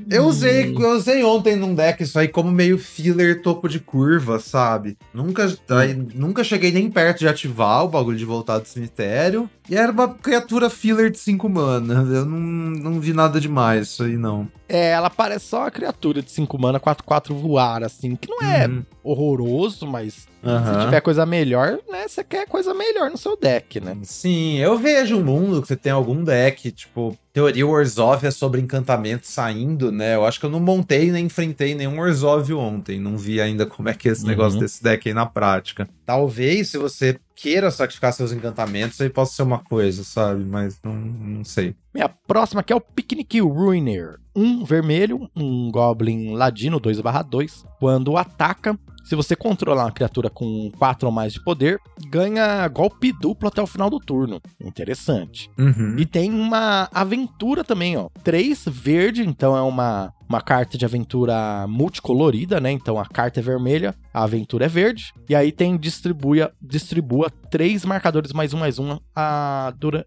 [0.10, 4.40] Eu usei, eu usei ontem num deck isso aí como meio filler topo de curva,
[4.40, 4.98] sabe?
[5.14, 9.50] Nunca, aí, nunca cheguei nem perto de ativar o bagulho de voltar do cemitério.
[9.70, 12.06] E era uma criatura filler de 5 mana.
[12.10, 14.48] Eu não, não vi nada demais isso aí, não.
[14.70, 18.68] É, ela parece só uma criatura de 5 mana, 4-4 voar, assim, que não é
[18.68, 18.84] Uhum.
[19.04, 20.86] horroroso, mas se Aham.
[20.86, 23.98] tiver coisa melhor, né, você quer coisa melhor no seu deck, né?
[24.04, 28.62] Sim, eu vejo um mundo que você tem algum deck, tipo, teoria Warzov é sobre
[28.62, 30.16] encantamento saindo, né?
[30.16, 33.90] Eu acho que eu não montei nem enfrentei nenhum Warzov ontem, não vi ainda como
[33.90, 34.30] é que é esse Uhum.
[34.30, 35.88] negócio desse deck aí na prática.
[36.06, 40.44] Talvez, se você queira sacrificar seus encantamentos, aí possa ser uma coisa, sabe?
[40.44, 41.76] Mas não, não sei.
[41.94, 44.18] Minha próxima aqui é o Picnic Ruiner.
[44.36, 47.64] Um vermelho, um Goblin Ladino 2/2.
[47.80, 53.14] Quando ataca, se você controlar uma criatura com 4 ou mais de poder, ganha golpe
[53.14, 54.42] duplo até o final do turno.
[54.60, 55.50] Interessante.
[55.58, 55.96] Uhum.
[55.98, 58.10] E tem uma aventura também, ó.
[58.22, 62.70] Três verde, então é uma, uma carta de aventura multicolorida, né?
[62.70, 65.14] Então a carta é vermelha, a aventura é verde.
[65.30, 70.06] E aí tem distribua, distribua três marcadores mais um mais um a, dura,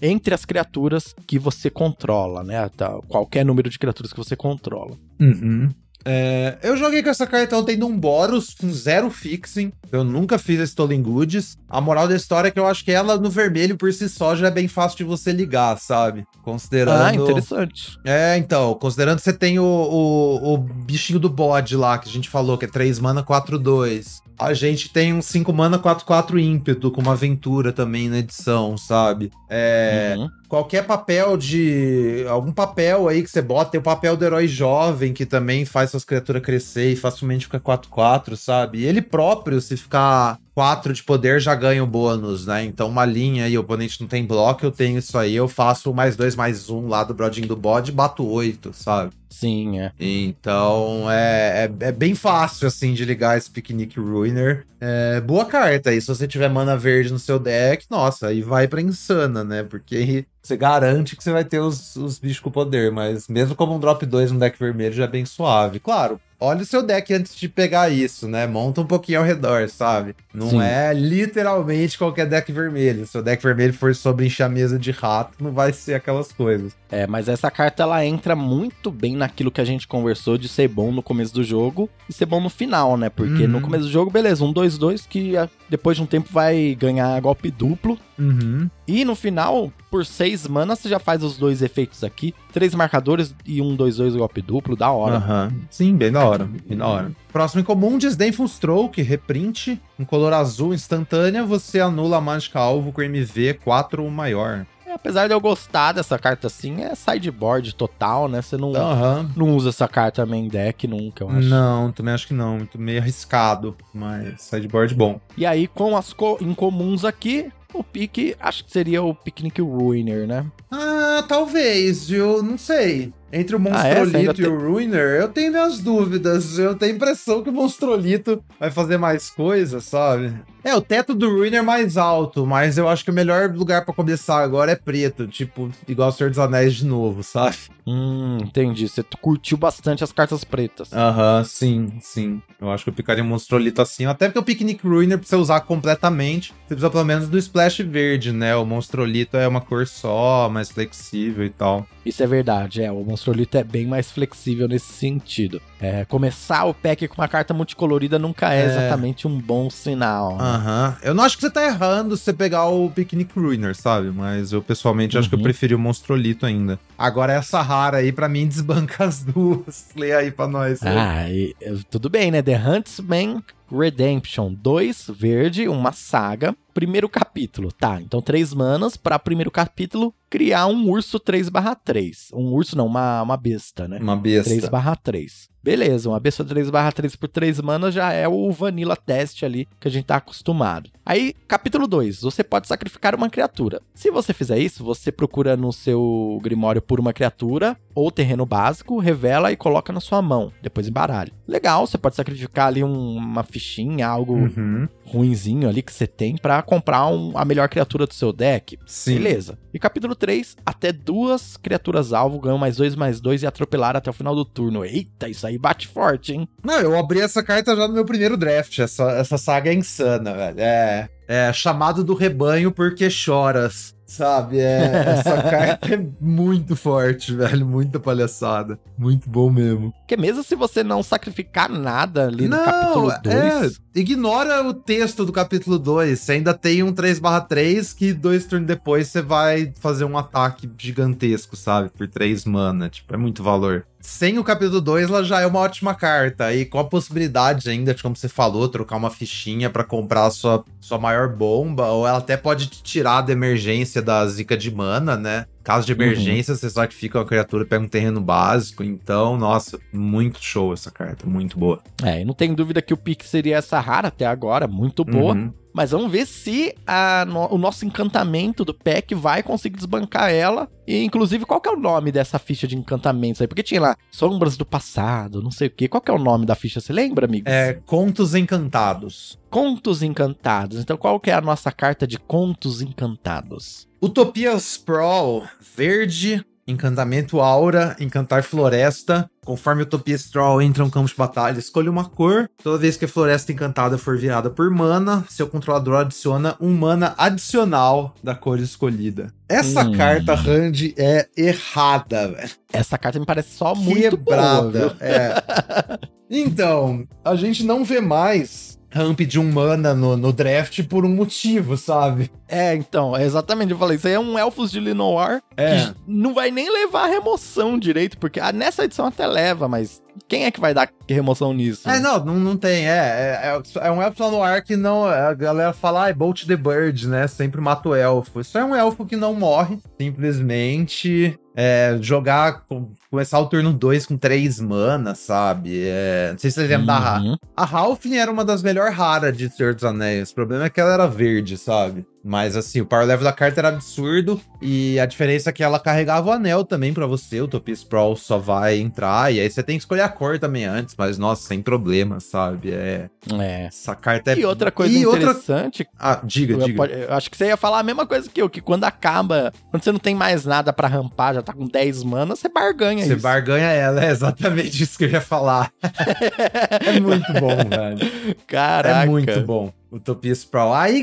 [0.00, 2.66] entre as criaturas que você controla, né?
[2.70, 4.96] Tá, qualquer número de criaturas que você controla.
[5.20, 5.68] Uhum.
[6.04, 9.72] É, eu joguei com essa carta ontem num Boros com zero fixing.
[9.90, 11.58] Eu nunca fiz a Stolen Goods.
[11.68, 14.34] A moral da história é que eu acho que ela no vermelho por si só
[14.36, 16.26] já é bem fácil de você ligar, sabe?
[16.42, 17.02] Considerando.
[17.02, 17.98] Ah, interessante.
[18.04, 22.12] É, então, considerando que você tem o, o, o bichinho do bode lá, que a
[22.12, 24.22] gente falou, que é 3 mana 4-2.
[24.38, 29.32] A gente tem um 5 mana 4-4 ímpeto, com uma aventura também na edição, sabe?
[29.50, 30.14] É.
[30.16, 30.28] Uhum.
[30.48, 32.24] Qualquer papel de.
[32.28, 35.90] Algum papel aí que você bota, tem o papel do herói jovem, que também faz
[35.90, 38.78] suas criaturas crescer e facilmente fica 4-4, sabe?
[38.78, 42.64] E ele próprio, se ficar 4 de poder já ganho bônus, né?
[42.64, 45.94] Então, uma linha e o oponente não tem bloco, eu tenho isso aí, eu faço
[45.94, 49.12] mais 2 mais 1 um lá do brodinho do bode e bato 8, sabe?
[49.30, 49.92] Sim, é.
[50.00, 54.66] Então, é, é, é, bem fácil, assim, de ligar esse Picnic Ruiner.
[54.80, 58.66] É, boa carta aí, se você tiver mana verde no seu deck, nossa, aí vai
[58.66, 59.62] pra insana, né?
[59.62, 63.76] Porque você garante que você vai ter os, os bichos com poder, mas mesmo como
[63.76, 65.78] um drop 2 no deck vermelho já é bem suave.
[65.78, 68.46] Claro, olha o seu deck antes de pegar isso, né?
[68.46, 70.14] Monta um pouquinho ao redor, sabe?
[70.32, 70.62] Não Sim.
[70.62, 73.06] é literalmente qualquer deck vermelho.
[73.06, 76.32] Se o deck vermelho for sobre encher a mesa de rato, não vai ser aquelas
[76.32, 76.76] coisas.
[76.90, 80.68] É, mas essa carta ela entra muito bem naquilo que a gente conversou de ser
[80.68, 83.10] bom no começo do jogo e ser bom no final, né?
[83.10, 83.48] Porque uhum.
[83.48, 87.20] no começo do jogo, beleza, um 2-2 que ah, depois de um tempo vai ganhar
[87.20, 87.98] golpe duplo.
[88.18, 88.68] Uhum.
[88.88, 92.34] E no final, por 6 manas, você já faz os dois efeitos aqui.
[92.50, 95.18] Três marcadores e um 2-2 golpe duplo, da hora.
[95.18, 95.60] Uhum.
[95.70, 97.12] Sim, bem da hora, bem da hora.
[97.30, 102.90] Próximo em comum, Disdainful Stroke, reprint, em color azul instantânea, você anula a mágica alvo
[102.90, 104.64] com MV 4 ou maior.
[104.86, 108.40] É, apesar de eu gostar dessa carta assim, é sideboard total, né?
[108.40, 109.30] Você não, uhum.
[109.36, 111.46] não usa essa carta main deck nunca, eu acho.
[111.46, 112.56] Não, também acho que não.
[112.56, 115.20] Muito meio arriscado, mas sideboard bom.
[115.36, 120.26] E aí, com as co incomuns aqui, o pique, acho que seria o Picnic Ruiner,
[120.26, 120.46] né?
[120.70, 122.42] Ah, talvez, viu?
[122.42, 123.12] Não sei.
[123.32, 126.58] Entre o Monstrolito ah, e o Ruiner, eu tenho minhas dúvidas.
[126.58, 130.34] Eu tenho a impressão que o Monstrolito vai fazer mais coisas, sabe?
[130.64, 133.84] É, o teto do Ruiner é mais alto, mas eu acho que o melhor lugar
[133.84, 137.56] para começar agora é preto, tipo, igual o Senhor dos Anéis de novo, sabe?
[137.86, 138.86] Hum, entendi.
[138.86, 140.92] Você curtiu bastante as cartas pretas.
[140.92, 142.42] Aham, sim, sim.
[142.60, 145.36] Eu acho que eu picaria um Monstrolito assim, até porque o Picnic Ruiner, pra você
[145.36, 148.54] usar completamente, você precisa pelo menos do Splash verde, né?
[148.56, 151.86] O Monstrolito é uma cor só, mais flexível e tal.
[152.04, 152.90] Isso é verdade, é.
[152.90, 155.60] O Monstrolito é bem mais flexível nesse sentido.
[155.80, 158.66] É, começar o pack com uma carta multicolorida nunca é, é.
[158.66, 160.36] exatamente um bom sinal.
[160.36, 160.44] Né?
[160.44, 160.88] Aham.
[160.90, 160.96] Né?
[161.02, 164.10] Eu não acho que você tá errando se você pegar o Picnic Ruiner, sabe?
[164.10, 165.20] Mas eu pessoalmente uhum.
[165.20, 165.44] acho que eu uhum.
[165.44, 166.78] preferi o Monstrolito ainda.
[166.98, 169.90] Agora essa rara aí, para mim, desbanca as duas.
[169.94, 170.80] Lê aí pra nós.
[170.82, 171.54] Ah, e,
[171.88, 172.42] tudo bem, né?
[172.42, 176.56] The Huntsman Redemption 2, verde, uma saga.
[176.74, 178.00] Primeiro capítulo, tá?
[178.00, 182.30] Então, três manas para primeiro capítulo criar um urso 3/3.
[182.32, 183.98] Um urso não, uma, uma besta, né?
[184.00, 184.50] Uma besta.
[184.50, 185.48] 3/3.
[185.68, 189.90] Beleza, uma besta 3/3 por 3 manas já é o vanilla teste ali que a
[189.90, 190.88] gente tá acostumado.
[191.04, 193.82] Aí, capítulo 2, você pode sacrificar uma criatura.
[193.94, 199.00] Se você fizer isso, você procura no seu grimório por uma criatura ou terreno básico,
[199.00, 201.32] revela e coloca na sua mão, depois embaralha.
[201.48, 204.88] Legal, você pode sacrificar ali um, uma fichinha, algo uhum.
[205.04, 208.78] ruinzinho ali que você tem para comprar um, a melhor criatura do seu deck.
[208.86, 209.14] Sim.
[209.14, 209.58] Beleza.
[209.74, 214.08] E capítulo 3, até duas criaturas alvo ganham mais dois, mais dois e atropelar até
[214.08, 214.84] o final do turno.
[214.84, 216.48] Eita, isso aí bate forte, hein?
[216.62, 218.78] Não, eu abri essa carta já no meu primeiro draft.
[218.78, 220.60] Essa, essa saga é insana, velho.
[220.60, 223.94] É, é chamado do rebanho porque choras.
[224.06, 227.66] Sabe, é, essa carta é muito forte, velho.
[227.66, 228.80] Muita palhaçada.
[228.96, 229.92] Muito bom mesmo.
[229.98, 233.76] Porque mesmo se você não sacrificar nada ali no não, capítulo 2.
[233.76, 236.18] É, ignora o texto do capítulo 2.
[236.18, 241.54] Você ainda tem um 3/3 que dois turnos depois você vai fazer um ataque gigantesco,
[241.54, 241.90] sabe?
[241.90, 242.88] Por 3 mana.
[242.88, 246.52] Tipo, é muito valor sem o capítulo 2, ela já é uma ótima carta.
[246.54, 250.30] E com a possibilidade ainda de, como você falou, trocar uma fichinha para comprar a
[250.30, 254.70] sua, sua maior bomba, ou ela até pode te tirar da emergência da zica de
[254.70, 255.46] mana, né?
[255.68, 256.00] Caso de uhum.
[256.00, 256.58] emergência, uhum.
[256.58, 258.82] você sacrifica uma criatura e pega um terreno básico.
[258.82, 261.82] Então, nossa, muito show essa carta, muito boa.
[262.02, 265.34] É, e não tem dúvida que o pick seria essa rara até agora, muito boa.
[265.34, 265.52] Uhum.
[265.70, 270.70] Mas vamos ver se a, no, o nosso encantamento do pack vai conseguir desbancar ela.
[270.86, 273.46] E, inclusive, qual que é o nome dessa ficha de encantamentos aí?
[273.46, 275.86] Porque tinha lá Sombras do Passado, não sei o quê.
[275.86, 276.80] Qual que é o nome da ficha?
[276.80, 277.46] Você lembra, amigo?
[277.46, 279.38] É Contos Encantados.
[279.50, 280.78] Contos Encantados.
[280.80, 283.86] Então, qual que é a nossa carta de Contos Encantados?
[284.00, 289.28] Utopia Sprawl, verde, encantamento aura, encantar floresta.
[289.44, 292.50] Conforme Utopia Straw entra um campo de batalha, escolha uma cor.
[292.62, 297.14] Toda vez que a floresta encantada for virada por mana, seu controlador adiciona um mana
[297.16, 299.32] adicional da cor escolhida.
[299.48, 299.92] Essa Hum.
[299.96, 302.50] carta Hand é errada, velho.
[302.70, 304.90] Essa carta me parece só muito Quebrada.
[304.90, 305.34] boa, é.
[306.30, 311.08] Então, a gente não vê mais ramp de um mana no, no draft por um
[311.14, 312.30] motivo, sabe?
[312.48, 313.72] É, então, é exatamente.
[313.72, 315.76] Eu falei, isso aí é um Elfos de Linoir É.
[315.86, 320.02] que não vai nem levar a remoção direito, porque ah, nessa edição até leva, mas
[320.26, 321.88] quem é que vai dar remoção nisso?
[321.88, 322.88] É, não, não, não tem.
[322.88, 325.04] É, é, é um elfo lá no ar que não.
[325.04, 327.26] A galera fala, ah, é Bolt the Bird, né?
[327.26, 328.40] Sempre mata o elfo.
[328.40, 329.78] Isso é um elfo que não morre.
[330.00, 335.82] Simplesmente é, jogar, com- começar o turno 2 com 3 mana, sabe?
[335.84, 337.20] É, não sei se vocês lembram da Ra.
[337.20, 337.36] Uhum.
[337.56, 340.30] A Halfling era uma das melhores raras de Senhor dos Anéis.
[340.30, 342.06] O problema é que ela era verde, sabe?
[342.28, 344.38] Mas assim, o power level da carta era absurdo.
[344.60, 347.40] E a diferença é que ela carregava o anel também pra você.
[347.40, 349.32] O Utopia Sprawl só vai entrar.
[349.32, 350.94] E aí você tem que escolher a cor também antes.
[350.98, 352.70] Mas, nossa, sem problema, sabe?
[352.72, 353.08] É.
[353.40, 353.66] É.
[353.66, 354.38] Essa carta é.
[354.38, 356.76] E outra coisa E outra- interessante, Ah, diga, eu, diga.
[356.76, 359.50] pode- eu acho que você ia falar a mesma coisa que eu, que quando acaba,
[359.70, 363.06] quando você não tem mais nada pra rampar, já tá com 10 manas, você barganha
[363.06, 363.22] Você isso.
[363.22, 365.72] barganha ela, é exatamente isso que eu ia falar.
[366.84, 368.36] é muito bom, velho.
[368.46, 369.02] Caraca.
[369.04, 369.72] É muito bom.
[369.90, 370.74] Utopia Sprawl.
[370.74, 371.02] Aí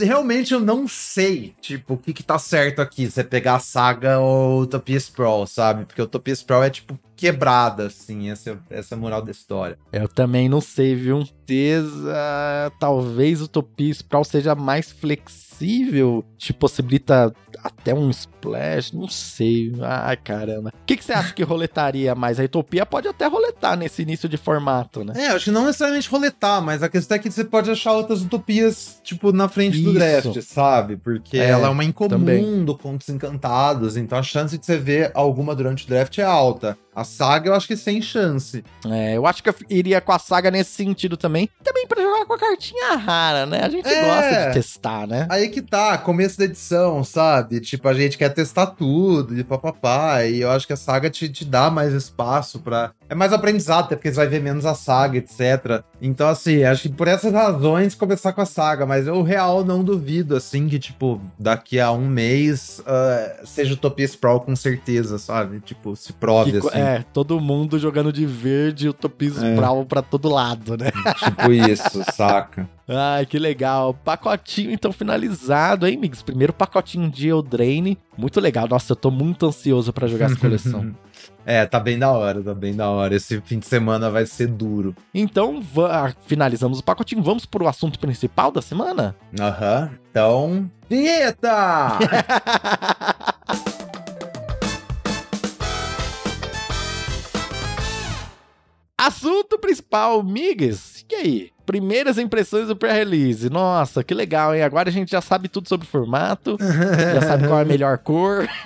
[0.00, 3.10] realmente eu não sei, tipo, o que que tá certo aqui.
[3.10, 5.84] Você pegar a saga ou Utopia Sprawl, sabe?
[5.84, 8.30] Porque Utopia Sprawl é, tipo, quebrada, assim.
[8.30, 9.78] Essa, essa é a moral da história.
[9.92, 11.24] Eu também não sei, viu?
[11.24, 19.72] Certeza, talvez o Utopia Sprawl seja mais flexível, te possibilita até um splash, não sei.
[19.82, 20.70] Ai, caramba.
[20.70, 22.40] O que, que você acha que roletaria mais?
[22.40, 25.12] A Utopia pode até roletar nesse início de formato, né?
[25.16, 28.22] É, acho que não necessariamente roletar, mas a questão é que você pode achar outras
[28.22, 29.98] utopias, tipo, na frente do Isso.
[29.98, 30.96] draft, sabe?
[30.96, 32.64] Porque É, ela é uma incomum também.
[32.64, 36.76] do Contos Encantados, então a chance de você ver alguma durante o draft é alta.
[36.94, 38.62] A saga eu acho que sem chance.
[38.86, 41.48] É, eu acho que eu iria com a saga nesse sentido também.
[41.64, 43.60] Também pra jogar com a cartinha rara, né?
[43.62, 44.02] A gente É.
[44.02, 45.26] gosta de testar, né?
[45.30, 47.60] Aí que tá, começo da edição, sabe?
[47.60, 50.24] Tipo, a gente quer testar tudo e papapá.
[50.24, 52.92] E eu acho que a saga te, te dá mais espaço pra.
[53.12, 55.84] É mais aprendizado, até porque você vai ver menos a saga, etc.
[56.00, 59.84] Então, assim, acho que por essas razões começar com a saga, mas eu real não
[59.84, 65.60] duvido, assim, que, tipo, daqui a um mês ah, seja Utopia Sprawl com certeza, sabe?
[65.60, 66.78] Tipo, se prove, Que assim.
[66.78, 69.52] é, todo mundo jogando de verde, Utopia É.
[69.52, 70.90] Sprawl pra todo lado, né?
[71.22, 72.66] Tipo isso, saca?
[72.88, 73.92] Ai, que legal.
[73.92, 76.22] Pacotinho então finalizado, hein, Migs?
[76.22, 77.98] Primeiro pacotinho de Eldraine.
[78.16, 78.66] Muito legal.
[78.66, 80.94] Nossa, eu tô muito ansioso pra jogar essa coleção.
[81.44, 83.14] É, tá bem da hora, tá bem da hora.
[83.14, 84.94] Esse fim de semana vai ser duro.
[85.12, 87.22] Então, ah, finalizamos o pacotinho.
[87.22, 89.16] Vamos pro assunto principal da semana?
[89.38, 89.90] Aham.
[90.10, 91.98] Então, vinheta!
[99.04, 101.01] Assunto principal, Migs.
[101.12, 101.50] E aí?
[101.66, 103.50] Primeiras impressões do pré-release.
[103.50, 104.62] Nossa, que legal, hein?
[104.62, 107.98] Agora a gente já sabe tudo sobre o formato, já sabe qual é a melhor
[107.98, 108.48] cor.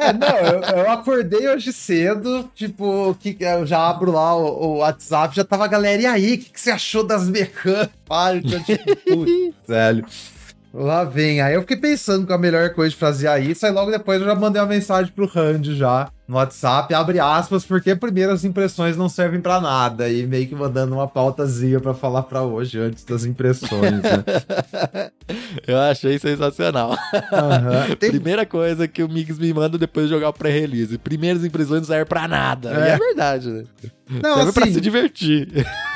[0.00, 4.76] É, não, eu, eu acordei hoje cedo, tipo, que eu já abro lá o, o
[4.78, 7.88] WhatsApp, já tava a galera, e aí, o que, que você achou das mecânicas?
[8.64, 9.24] Tipo,
[9.66, 10.04] velho.
[10.72, 11.40] Lá vem.
[11.40, 14.26] Aí eu fiquei pensando com a melhor coisa de fazer isso, aí logo depois eu
[14.26, 19.08] já mandei uma mensagem pro Randy já no WhatsApp, abre aspas, porque primeiras impressões não
[19.08, 23.24] servem pra nada, e meio que mandando uma pautazinha pra falar pra hoje, antes das
[23.24, 25.10] impressões, né?
[25.66, 26.96] Eu achei sensacional.
[27.32, 27.94] Aham.
[27.98, 30.98] Tem- Primeira coisa que o Migs me manda depois de jogar o pré-release.
[30.98, 32.70] Primeiras impressões não servem pra nada.
[32.72, 32.88] E É.
[32.90, 33.64] é verdade, né?
[34.08, 35.48] Não, Serve pra assim, se divertir.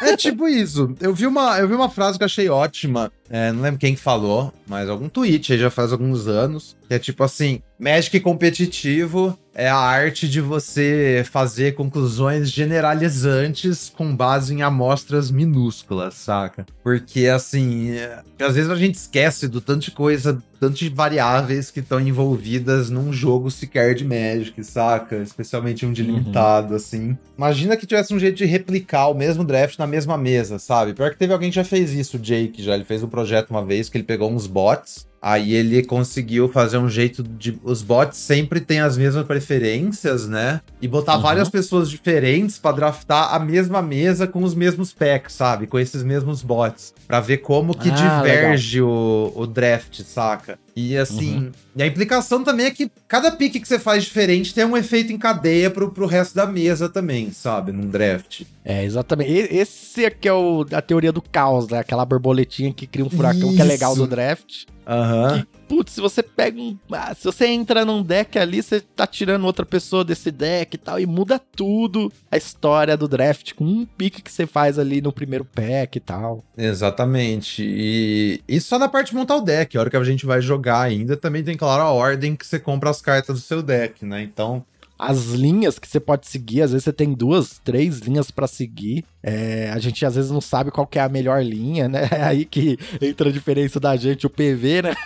[0.03, 0.95] É tipo isso.
[1.01, 3.11] Eu vi uma, eu vi uma frase que eu achei ótima.
[3.31, 6.77] É, não lembro quem que falou, mas algum tweet aí já faz alguns anos.
[6.89, 14.15] Que é tipo assim: Magic competitivo é a arte de você fazer conclusões generalizantes com
[14.15, 16.67] base em amostras minúsculas, saca?
[16.83, 21.71] Porque assim, é, às vezes a gente esquece do tanto de coisa, tanto de variáveis
[21.71, 25.17] que estão envolvidas num jogo sequer de Magic, saca?
[25.17, 26.09] Especialmente um de Uhum.
[26.19, 27.17] limitado, assim.
[27.37, 30.95] Imagina que tivesse um jeito de replicar o mesmo draft na mesma mesa, sabe?
[30.95, 32.75] Pior que teve alguém que já fez isso, o Jake já.
[32.75, 35.07] Ele fez um projeto uma vez que ele pegou uns bots.
[35.25, 37.57] Aí ele conseguiu fazer um jeito de.
[37.63, 40.61] Os bots sempre têm as mesmas preferências, né?
[40.81, 41.23] E botar Uhum.
[41.23, 45.69] várias pessoas diferentes pra draftar a mesma mesa com os mesmos packs, sabe?
[45.69, 46.93] Com esses mesmos bots.
[47.07, 50.59] Pra ver como que Ah, diverge o, o draft, saca?
[50.75, 51.37] E assim.
[51.37, 51.51] Uhum.
[51.77, 55.13] E a implicação também é que cada pique que você faz diferente tem um efeito
[55.13, 57.71] em cadeia pro, pro resto da mesa também, sabe?
[57.71, 58.43] Num draft.
[58.65, 59.31] É, exatamente.
[59.31, 61.79] E- Esse aqui é o, a teoria do caos, né?
[61.79, 64.01] Aquela borboletinha que cria um furacão que é legal Isso.
[64.03, 64.65] do draft.
[64.87, 65.41] Aham.
[65.41, 66.77] Que, putz, se você pega um.
[66.93, 70.79] ah, se você entra num deck ali, você tá tirando outra pessoa desse deck e
[70.79, 75.01] tal, e muda tudo a história do draft com um pique que você faz ali
[75.01, 76.45] no primeiro pack e tal.
[76.57, 77.63] Exatamente.
[77.65, 79.77] E, e só na parte de montar o deck.
[79.77, 82.59] A hora que a gente vai jogar ainda, também tem, claro, a ordem que você
[82.59, 84.23] compra as cartas do seu deck, né?
[84.23, 84.65] Então,
[85.05, 89.05] As linhas que você pode seguir, às vezes você tem duas, três linhas pra seguir.
[89.21, 92.09] É, a gente às vezes não sabe qual que é a melhor linha, né?
[92.13, 94.95] É aí que entra a diferença da gente, o PV, né?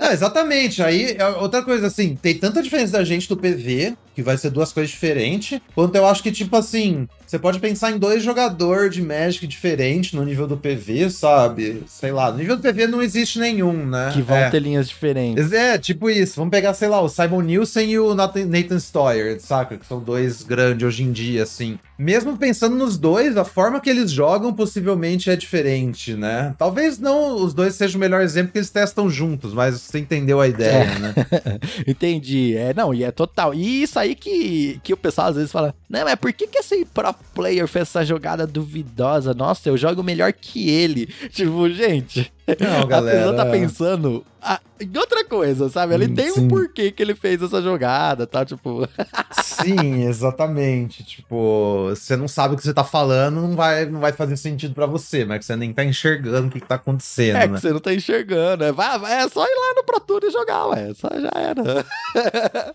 [0.00, 0.82] É, exatamente.
[0.82, 4.50] Aí, é outra coisa, assim, tem tanta diferença da gente do PV, que vai ser
[4.50, 8.92] duas coisas diferentes, quanto eu acho que, tipo assim, você pode pensar em dois jogadores
[8.92, 11.84] de Magic diferentes no nível do PV, sabe?
[11.86, 14.10] Sei lá, no nível do PV não existe nenhum, né?
[14.12, 14.50] Que vão é.
[14.50, 15.52] ter linhas diferentes.
[15.52, 16.34] É, tipo isso.
[16.34, 19.76] Vamos pegar, sei lá, o Simon Nielsen e o Nathan, Stoyer, saca?
[19.76, 21.78] Que são dois grandes hoje em dia, assim.
[21.98, 26.54] Mesmo pensando nos dois, a forma que eles jogam possivelmente é diferente, né?
[26.56, 30.40] Talvez não os dois sejam o melhor exemplo que eles testam juntos, mas você entendeu
[30.40, 31.14] a ideia, né?
[31.86, 32.56] Entendi.
[32.56, 33.52] É, não, e é total.
[33.52, 36.58] E isso aí que, que o pessoal às vezes fala, não, mas por que, que
[36.58, 39.34] esse pro player fez essa jogada duvidosa?
[39.34, 41.06] Nossa, eu jogo melhor que ele.
[41.30, 42.32] Tipo, gente.
[42.60, 43.18] Não, A galera.
[43.18, 45.94] pessoa tá pensando ah, em outra coisa, sabe?
[45.94, 46.40] Ele Hum, tem sim.
[46.42, 48.44] um porquê que ele fez essa jogada, tá?
[48.44, 48.88] Tipo,
[49.42, 51.02] Sim, exatamente.
[51.04, 54.74] Tipo, você não sabe o que você tá falando, não vai, não vai fazer sentido
[54.74, 57.54] pra você, mas que você nem tá enxergando o que, que tá acontecendo, é né?
[57.54, 58.64] que você não tá enxergando.
[58.64, 60.92] É, vai, vai, é só ir lá no Pro Tour e jogar, ué.
[60.94, 61.84] Só já era.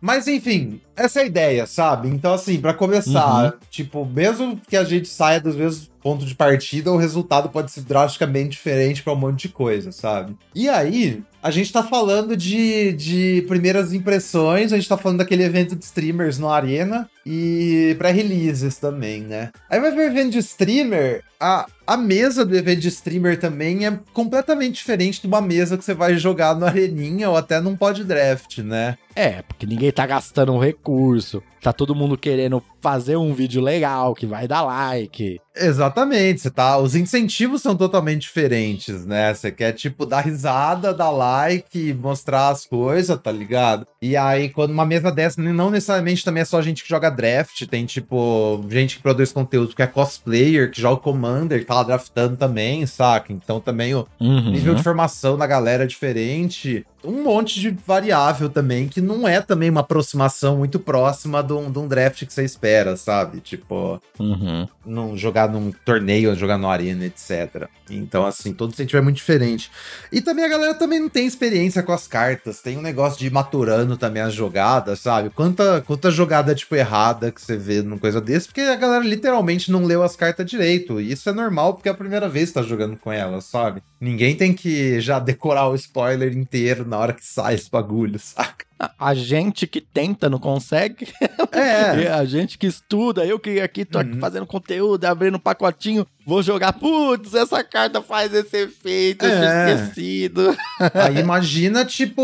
[0.00, 2.08] Mas enfim, essa é a ideia, sabe?
[2.08, 3.52] Então, assim, pra começar, Uhum.
[3.70, 7.80] tipo, mesmo que a gente saia dos mesmos pontos de partida, o resultado pode ser
[7.80, 10.36] drasticamente diferente pra um monte de coisa, sabe?
[10.54, 15.42] E aí, a gente tá falando de, de primeiras impressões, a gente tá falando daquele
[15.42, 19.50] evento de streamers no Arena e pré-releases também, né?
[19.70, 23.86] Aí vai ver o evento de streamer, a, a mesa do evento de streamer também
[23.86, 27.76] é completamente diferente de uma mesa que você vai jogar no Areninha ou até num
[27.76, 28.96] pod draft, né?
[29.14, 31.42] É, porque ninguém tá gastando um recurso.
[31.60, 35.40] Tá todo mundo querendo fazer um vídeo legal que vai dar like.
[35.56, 36.76] Exatamente, você tá.
[36.76, 39.32] Os incentivos são totalmente diferentes, né?
[39.32, 43.86] Você quer, tipo, dar risada, dar like, mostrar as coisas, tá ligado?
[44.02, 47.64] E aí, quando uma mesa dessa, não necessariamente também é só gente que joga draft,
[47.66, 51.82] tem, tipo, gente que produz conteúdo que é cosplayer, que joga Commander, que tá lá
[51.84, 53.32] draftando também, saca?
[53.32, 54.50] Então também o Uhum.
[54.50, 56.84] nível de formação da galera é diferente.
[57.04, 61.70] Um monte de variável também, que não é também uma aproximação muito próxima de um,
[61.70, 63.40] de um draft que você espera, sabe?
[63.40, 64.66] Tipo Uhum.
[64.86, 67.68] num, jogar num torneio, jogar no arena, etc.
[67.90, 69.70] Então, assim, todo incentivo é muito diferente.
[70.10, 72.60] E também a galera também não tem experiência com as cartas.
[72.60, 75.30] Tem um negócio de ir maturando também as jogadas, sabe?
[75.30, 79.70] Quanta, quanta jogada, tipo, errada que você vê numa coisa desse, porque a galera literalmente
[79.70, 81.00] não leu as cartas direito.
[81.00, 83.82] E isso é normal, porque é a primeira vez que tá jogando com elas, sabe?
[84.00, 88.64] Ninguém tem que já decorar o spoiler inteiro na hora que sai esse bagulho, saca?
[88.98, 91.06] A- gente que tenta não consegue.
[91.52, 92.08] É.
[92.12, 94.18] A gente que estuda, eu que aqui tô Uhum.
[94.20, 96.72] fazendo conteúdo, abrindo um pacotinho, vou jogar.
[96.74, 99.74] Putz, essa carta faz esse efeito, eu É.
[99.74, 100.54] esquecido.
[100.92, 102.20] Aí imagina, tipo,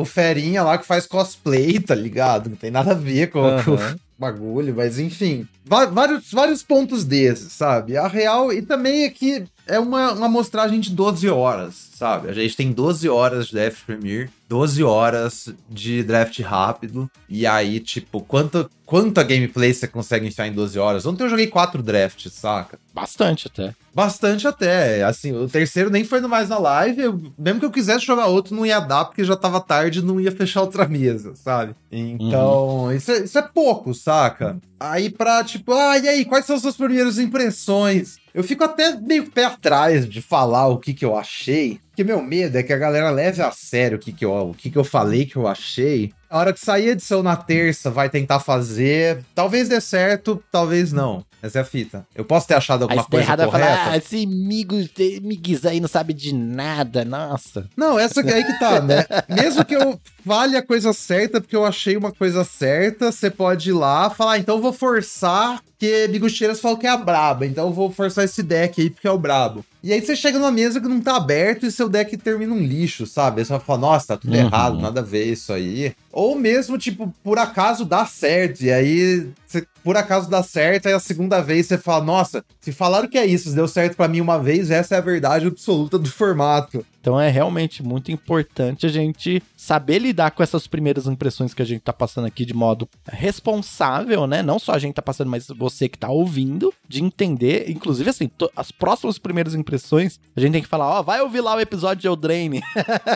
[0.00, 2.48] o Ferinha lá que faz cosplay, tá ligado?
[2.48, 5.46] Não tem nada a ver com, o bagulho, mas enfim.
[5.64, 7.96] Vários, vários pontos desses, sabe?
[7.96, 12.28] A real, e também é que é uma, uma amostragem de 12 horas, sabe?
[12.28, 17.80] A gente tem 12 horas de Draft Premiere, 12 horas de draft rápido, e aí,
[17.80, 21.06] tipo, quanto, quanta gameplay você consegue enfiar em 12 horas?
[21.06, 22.78] Ontem eu joguei 4 drafts, saca?
[22.92, 23.74] Bastante até.
[23.94, 25.02] Bastante até.
[25.04, 27.00] Assim, o terceiro nem foi no mais na live.
[27.00, 30.02] eu- mesmo que eu quisesse jogar outro, não ia dar, porque já tava tarde e
[30.02, 31.74] não ia fechar outra mesa, sabe?
[31.90, 34.58] Então, isso, é, isso é pouco, saca?
[34.84, 38.16] Aí pra, tipo, ah, e aí, quais são as suas primeiras impressões?
[38.34, 41.78] Eu fico até meio pé atrás de falar o que que eu achei.
[41.90, 44.54] Porque meu medo é que a galera leve a sério o que que eu, o
[44.54, 46.12] que que eu falei que eu achei.
[46.28, 49.22] A hora que sair a edição na terça, vai tentar fazer.
[49.36, 51.24] Talvez dê certo, talvez não.
[51.42, 52.06] Essa é a fita.
[52.14, 53.76] Eu posso ter achado Aí alguma der coisa errado, vai correta.
[53.76, 57.68] falar, ah, esse migo, esse migues aí não sabe de nada, nossa.
[57.76, 59.04] Não, essa que- aí que tá, né?
[59.28, 63.70] Mesmo que eu fale a coisa certa, porque eu achei uma coisa certa, você pode
[63.70, 67.44] ir lá falar, ah, então eu vou forçar, porque Bigucheiras falou que é a braba,
[67.44, 69.64] então eu vou forçar esse deck aí porque é o brabo.
[69.82, 72.60] E aí você chega numa mesa que não tá aberto e seu deck termina um
[72.60, 73.40] lixo, sabe?
[73.40, 74.38] Aí você vai falar, nossa, tá tudo Uhum.
[74.40, 75.92] errado, nada a ver isso aí.
[76.12, 80.92] Ou mesmo, tipo, por acaso dá certo, e aí você, por acaso dá certo, aí
[80.92, 84.06] a segunda vez você fala, nossa, se falaram que é isso, se deu certo pra
[84.08, 86.84] mim uma vez, essa é a verdade absoluta do formato.
[87.00, 91.64] Então é realmente muito importante a gente saber lidar com essas primeiras impressões que a
[91.64, 94.40] gente tá passando aqui de modo responsável, né?
[94.42, 98.30] Não só a gente tá passando, mas você que tá ouvindo, de entender, inclusive assim,
[98.54, 101.56] as próximas primeiras impressões impressões, a gente tem que falar, ó, oh, vai ouvir lá
[101.56, 102.60] o episódio de Eldraine.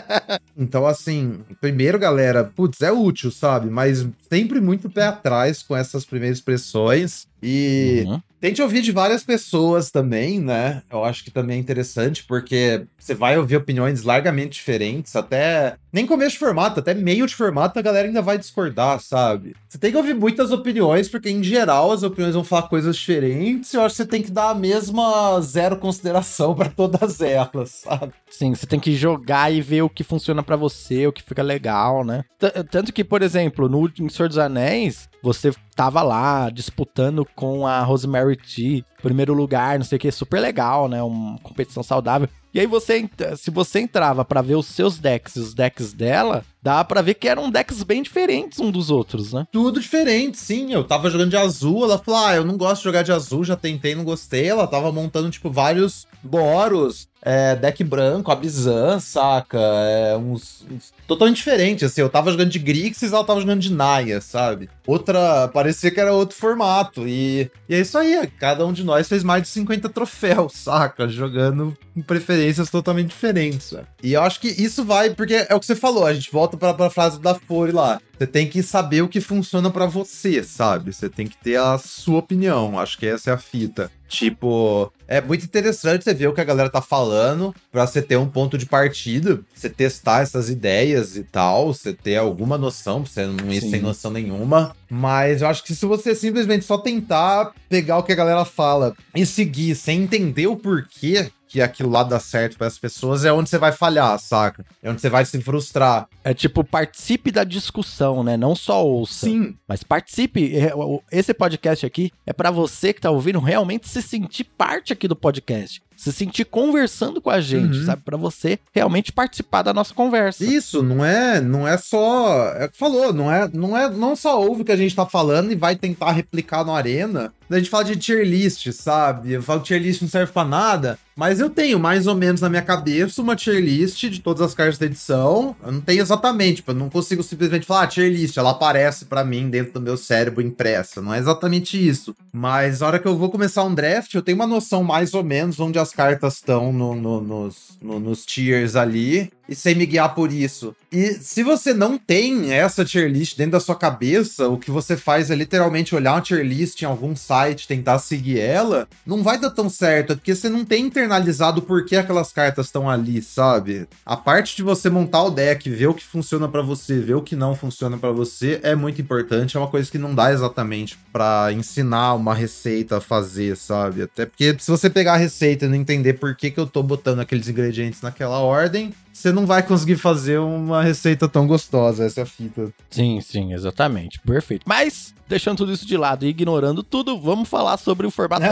[0.57, 3.69] então, assim, primeiro, galera, putz, é útil, sabe?
[3.69, 7.27] Mas sempre muito pé atrás com essas primeiras expressões.
[7.41, 8.21] E uhum.
[8.39, 10.81] Tente ouvir de várias pessoas também, né?
[10.91, 16.05] Eu acho que também é interessante, porque você vai ouvir opiniões largamente diferentes, até nem
[16.05, 19.55] começo de formato, até meio de formato a galera ainda vai discordar, sabe?
[19.67, 23.73] Você tem que ouvir muitas opiniões, porque em geral as opiniões vão falar coisas diferentes,
[23.73, 27.69] e eu acho que você tem que dar a mesma zero consideração para todas elas,
[27.83, 28.13] sabe?
[28.29, 31.41] Sim, você tem que jogar e ver o que funciona para você, o que fica
[31.41, 32.23] legal, né?
[32.37, 37.81] T tanto que, por exemplo, no Senhor dos Anéis, você tava lá disputando com a
[37.81, 41.01] Rosemary T, primeiro lugar, não sei o que, super legal, né?
[41.01, 42.27] Uma competição saudável.
[42.53, 43.07] E aí você,
[43.37, 47.13] se você entrava para ver os seus decks e os decks dela, dá para ver
[47.13, 49.47] que eram decks bem diferentes um dos outros, né?
[49.49, 50.73] Tudo diferente, sim.
[50.73, 53.45] Eu tava jogando de azul, ela falou: "Ah, eu não gosto de jogar de azul,
[53.45, 54.49] já tentei, não gostei".
[54.49, 59.57] Ela tava montando tipo vários Boros, é, deck branco, Abizan, saca?
[59.59, 62.01] É, uns, uns, totalmente diferente, assim.
[62.01, 64.69] Eu tava jogando de Grixis, ela tava jogando de Naya, sabe?
[64.85, 67.07] Outra, parecia que era outro formato.
[67.07, 71.07] E, e é isso aí, cada um de nós fez mais de 50 troféus, saca?
[71.07, 73.87] Jogando com preferências totalmente diferentes, velho.
[74.03, 76.56] E eu acho que isso vai, porque é o que você falou, a gente volta
[76.57, 77.99] pra, pra frase da Fore lá.
[78.17, 80.91] Você tem que saber o que funciona para você, sabe?
[80.91, 82.79] Você tem que ter a sua opinião.
[82.79, 83.91] Acho que essa é a fita.
[84.07, 88.15] Tipo, é muito interessante você ver o que a galera tá falando para você ter
[88.15, 93.11] um ponto de partida, você testar essas ideias e tal, você ter alguma noção, pra
[93.11, 93.71] você não ir Sim.
[93.71, 94.75] sem noção nenhuma.
[94.89, 98.95] Mas eu acho que se você simplesmente só tentar pegar o que a galera fala
[99.13, 103.31] e seguir sem entender o porquê que aquilo lá dá certo para as pessoas, é
[103.31, 104.65] onde você vai falhar, saca?
[104.81, 106.07] É onde você vai se frustrar.
[106.23, 108.35] É tipo, participe da discussão, né?
[108.35, 109.25] Não só ouça.
[109.25, 109.55] Sim.
[109.67, 110.55] Mas participe.
[110.57, 110.71] É,
[111.11, 115.15] esse podcast aqui é para você que tá ouvindo realmente se sentir parte aqui do
[115.15, 117.85] podcast se sentir conversando com a gente, uhum.
[117.85, 118.03] sabe?
[118.05, 120.45] Para você realmente participar da nossa conversa.
[120.45, 124.15] Isso, não é, não é só, é o que falou, não é, não é, não
[124.15, 127.33] só ouve o que a gente tá falando e vai tentar replicar no arena.
[127.49, 129.31] A gente fala de tier list, sabe?
[129.31, 132.41] Eu falo que tier list não serve para nada, mas eu tenho mais ou menos
[132.41, 135.55] na minha cabeça uma tier list de todas as cartas da edição.
[135.65, 139.05] Eu não tenho exatamente, tipo, eu não consigo simplesmente falar ah, tier list, ela aparece
[139.05, 141.01] para mim dentro do meu cérebro impressa.
[141.01, 142.15] Não é exatamente isso.
[142.31, 145.23] Mas a hora que eu vou começar um draft, eu tenho uma noção mais ou
[145.23, 149.85] menos onde as cartas estão no, no, nos, no, nos tiers ali e sem me
[149.85, 150.75] guiar por isso.
[150.91, 154.95] E se você não tem essa tier list dentro da sua cabeça, o que você
[154.95, 159.37] faz é literalmente olhar uma tier list em algum site, tentar seguir ela, não vai
[159.37, 163.87] dar tão certo, porque você não tem internalizado por que aquelas cartas estão ali, sabe?
[164.05, 167.21] A parte de você montar o deck, ver o que funciona para você, ver o
[167.21, 170.97] que não funciona para você é muito importante, é uma coisa que não dá exatamente
[171.11, 174.03] para ensinar uma receita a fazer, sabe?
[174.03, 176.81] Até porque se você pegar a receita e não entender por que, que eu tô
[176.81, 182.19] botando aqueles ingredientes naquela ordem, você não vai conseguir fazer uma receita tão gostosa, essa
[182.19, 182.71] é a fita.
[182.89, 184.19] Sim, sim, exatamente.
[184.19, 184.63] Perfeito.
[184.67, 188.45] Mas deixando tudo isso de lado e ignorando tudo, vamos falar sobre o formato.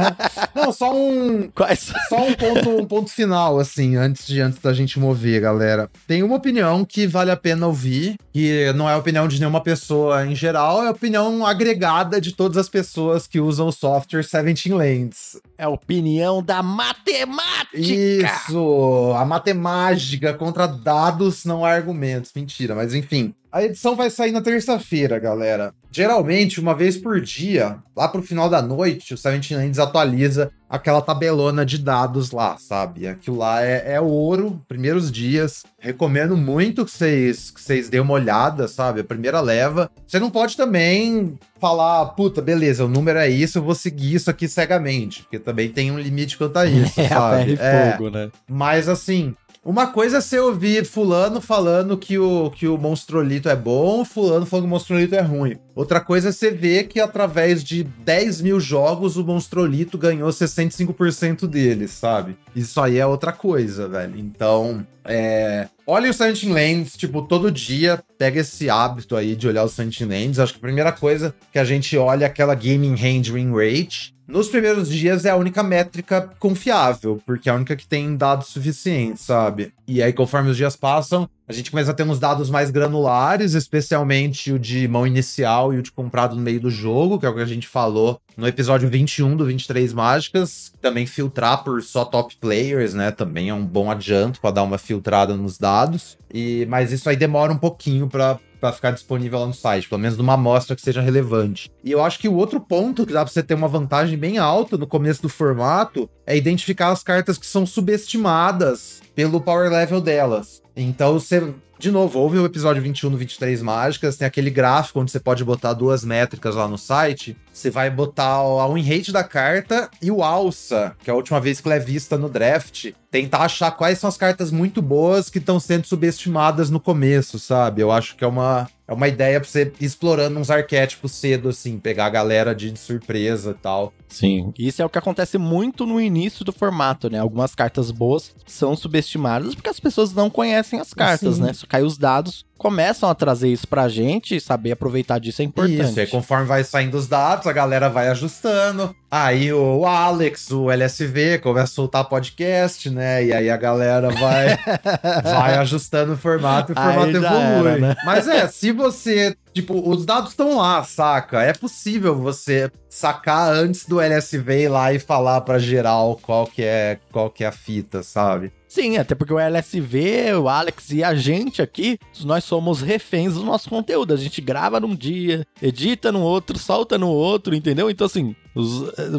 [0.54, 1.50] não, só um.
[1.54, 1.92] Quais?
[2.08, 5.90] Só um ponto, um ponto final, assim, antes de antes da gente mover, galera.
[6.06, 9.60] Tem uma opinião que vale a pena ouvir, que não é a opinião de nenhuma
[9.60, 14.22] pessoa em geral, é a opinião agregada de todas as pessoas que usam o software
[14.22, 15.40] 17 Lands.
[15.56, 17.78] É a opinião da matemática!
[17.78, 19.12] Isso!
[19.16, 22.32] A matemática contra dados, não argumentos.
[22.34, 23.34] Mentira, mas enfim.
[23.52, 25.74] A edição vai sair na terça-feira, galera.
[25.90, 31.02] Geralmente, uma vez por dia, lá pro final da noite, o Seventeen Lands atualiza aquela
[31.02, 33.08] tabelona de dados lá, sabe?
[33.08, 35.64] Aquilo lá é, é ouro, primeiros dias.
[35.80, 39.00] Recomendo muito que vocês que vocês dêem uma olhada, sabe?
[39.00, 39.90] A primeira leva.
[40.06, 44.30] Você não pode também falar, puta, beleza, o número é isso, eu vou seguir isso
[44.30, 47.58] aqui cegamente, porque também tem um limite quanto a isso, é, sabe?
[47.60, 48.30] É, fogo, né?
[48.48, 53.54] Mas assim, uma coisa é você ouvir fulano falando que o, que o monstrolito é
[53.54, 55.58] bom, fulano falando que o monstrolito é ruim.
[55.74, 61.46] Outra coisa é você ver que através de 10 mil jogos o monstrolito ganhou 65%
[61.46, 62.38] deles, sabe?
[62.56, 64.18] Isso aí é outra coisa, velho.
[64.18, 65.68] Então, é...
[65.86, 70.00] Olha o Silent Lands, tipo, todo dia pega esse hábito aí de olhar o Silent
[70.00, 70.38] Lands.
[70.38, 74.14] Acho que a primeira coisa que a gente olha é aquela Gaming Hand Win Rate,
[74.30, 78.48] nos primeiros dias é a única métrica confiável, porque é a única que tem dados
[78.48, 79.72] suficientes, sabe?
[79.86, 83.54] E aí, conforme os dias passam, a gente começa a ter uns dados mais granulares,
[83.54, 87.28] especialmente o de mão inicial e o de comprado no meio do jogo, que é
[87.28, 90.72] o que a gente falou no episódio 21 do 23 Mágicas.
[90.80, 93.10] Também filtrar por só top players, né?
[93.10, 96.16] Também é um bom adianto para dar uma filtrada nos dados.
[96.32, 100.00] E Mas isso aí demora um pouquinho para para ficar disponível lá no site, pelo
[100.00, 101.70] menos numa amostra que seja relevante.
[101.82, 104.38] E eu acho que o outro ponto que dá para você ter uma vantagem bem
[104.38, 110.00] alta no começo do formato é identificar as cartas que são subestimadas pelo power level
[110.00, 110.62] delas.
[110.76, 115.10] Então você de novo, houve o episódio 21 no 23 Mágicas, tem aquele gráfico onde
[115.10, 117.34] você pode botar duas métricas lá no site.
[117.50, 121.40] Você vai botar a win rate da carta e o alça, que é a última
[121.40, 122.92] vez que ela é vista no draft.
[123.10, 127.82] Tentar achar quais são as cartas muito boas que estão sendo subestimadas no começo, sabe?
[127.82, 131.48] Eu acho que é uma, é uma ideia pra você ir explorando uns arquétipos cedo,
[131.48, 133.92] assim, pegar a galera de surpresa e tal.
[134.08, 137.18] Sim, isso é o que acontece muito no início do formato, né?
[137.18, 141.42] Algumas cartas boas são subestimadas porque as pessoas não conhecem as cartas, Sim.
[141.42, 141.52] né?
[141.52, 145.46] Só cai os dados, começam a trazer isso pra gente e saber aproveitar disso é
[145.46, 145.80] importante.
[145.80, 148.94] Isso, e conforme vai saindo os dados, a galera vai ajustando.
[149.10, 153.24] Aí o Alex, o LSV, começa a soltar podcast, né?
[153.24, 154.58] E aí a galera vai,
[155.24, 157.70] vai ajustando o formato e o formato evolui.
[157.70, 157.96] Era, né?
[158.04, 161.42] Mas é, se você Tipo, os dados estão lá, saca?
[161.42, 166.62] É possível você sacar antes do LSV ir lá e falar para geral qual que
[166.62, 168.52] é qual que é a fita, sabe?
[168.70, 173.42] Sim, até porque o LSV, o Alex e a gente aqui, nós somos reféns do
[173.42, 174.14] nosso conteúdo.
[174.14, 177.90] A gente grava num dia, edita no outro, solta no outro, entendeu?
[177.90, 178.36] Então, assim,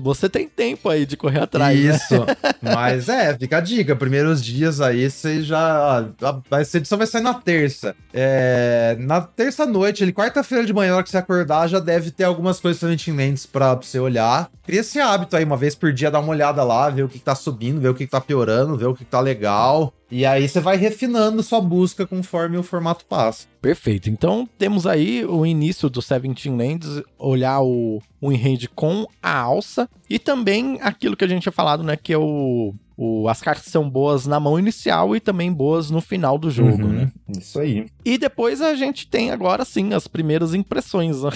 [0.02, 1.80] você tem tempo aí de correr atrás.
[1.80, 1.96] Né?
[1.96, 2.20] Isso.
[2.20, 2.36] Né?
[2.74, 3.96] Mas é, fica a dica.
[3.96, 6.00] Primeiros dias aí você já.
[6.00, 7.96] A, edição vai sair na terça.
[8.14, 12.12] É, na terça noite, ele, quarta-feira de manhã, na hora que você acordar, já deve
[12.12, 14.50] ter algumas coisas lentes pra, pra você olhar.
[14.64, 17.20] Cria esse hábito aí, uma vez por dia, dar uma olhada lá, ver o que,
[17.20, 19.94] que tá subindo, ver o que, que tá piorando, ver o que, que tá legal.
[20.12, 23.48] E aí você vai refinando sua busca conforme o formato passa.
[23.62, 24.10] Perfeito.
[24.10, 29.90] Então temos aí o início do Seventeen Lands, olhar o, o enrede com a alça
[30.10, 33.72] e também aquilo que a gente tinha falado, né, que é o, o as cartas
[33.72, 37.12] são boas na mão inicial e também boas no final do jogo, uhum, né?
[37.30, 37.88] Isso aí.
[38.04, 41.24] E depois a gente tem agora sim as primeiras impressões.
[41.24, 41.32] Né?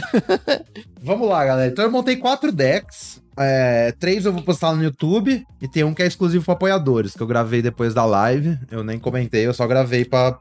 [1.02, 1.72] Vamos lá, galera.
[1.72, 3.24] Então eu montei quatro decks.
[3.38, 7.14] É, três eu vou postar no YouTube e tem um que é exclusivo para apoiadores,
[7.14, 8.58] que eu gravei depois da live.
[8.72, 10.38] Eu nem comentei, eu só gravei pra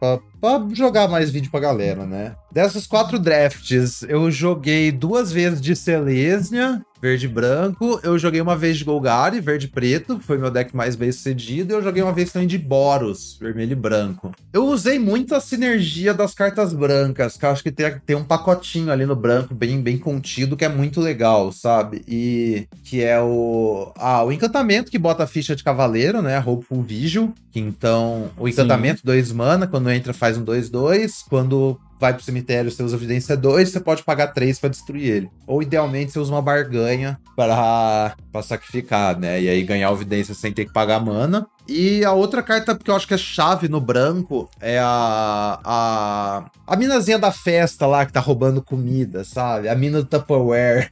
[0.72, 2.34] jogar mais vídeo pra galera, né?
[2.52, 8.00] Dessas quatro drafts, eu joguei duas vezes de Selesnia, verde e branco.
[8.02, 11.70] Eu joguei uma vez de Golgari, verde e preto, foi meu deck mais bem sucedido.
[11.70, 14.32] E eu joguei uma vez também de Boros, vermelho e branco.
[14.50, 18.24] Eu usei muito a sinergia das cartas brancas, que eu acho que tem, tem um
[18.24, 22.02] pacotinho ali no branco, bem, bem contido, que é muito legal, sabe?
[22.08, 23.92] E que é o.
[23.98, 26.38] Ah, o encantamento que bota a ficha de cavaleiro, né?
[26.38, 27.34] Hopeful Vigil.
[27.52, 31.24] Que então, o encantamento, 2 mana, quando entra faz um 2-2.
[31.28, 35.30] Quando vai pro cemitério, você usa evidência 2, você pode pagar 3 para destruir ele.
[35.46, 39.40] Ou idealmente você usa uma barganha para sacrificar, né?
[39.40, 41.46] E aí ganhar evidência sem ter que pagar mana.
[41.66, 45.60] E a outra carta que eu acho que é chave no branco é a.
[45.64, 49.68] A, a minazinha da festa lá que tá roubando comida, sabe?
[49.68, 50.90] A mina do Tupperware.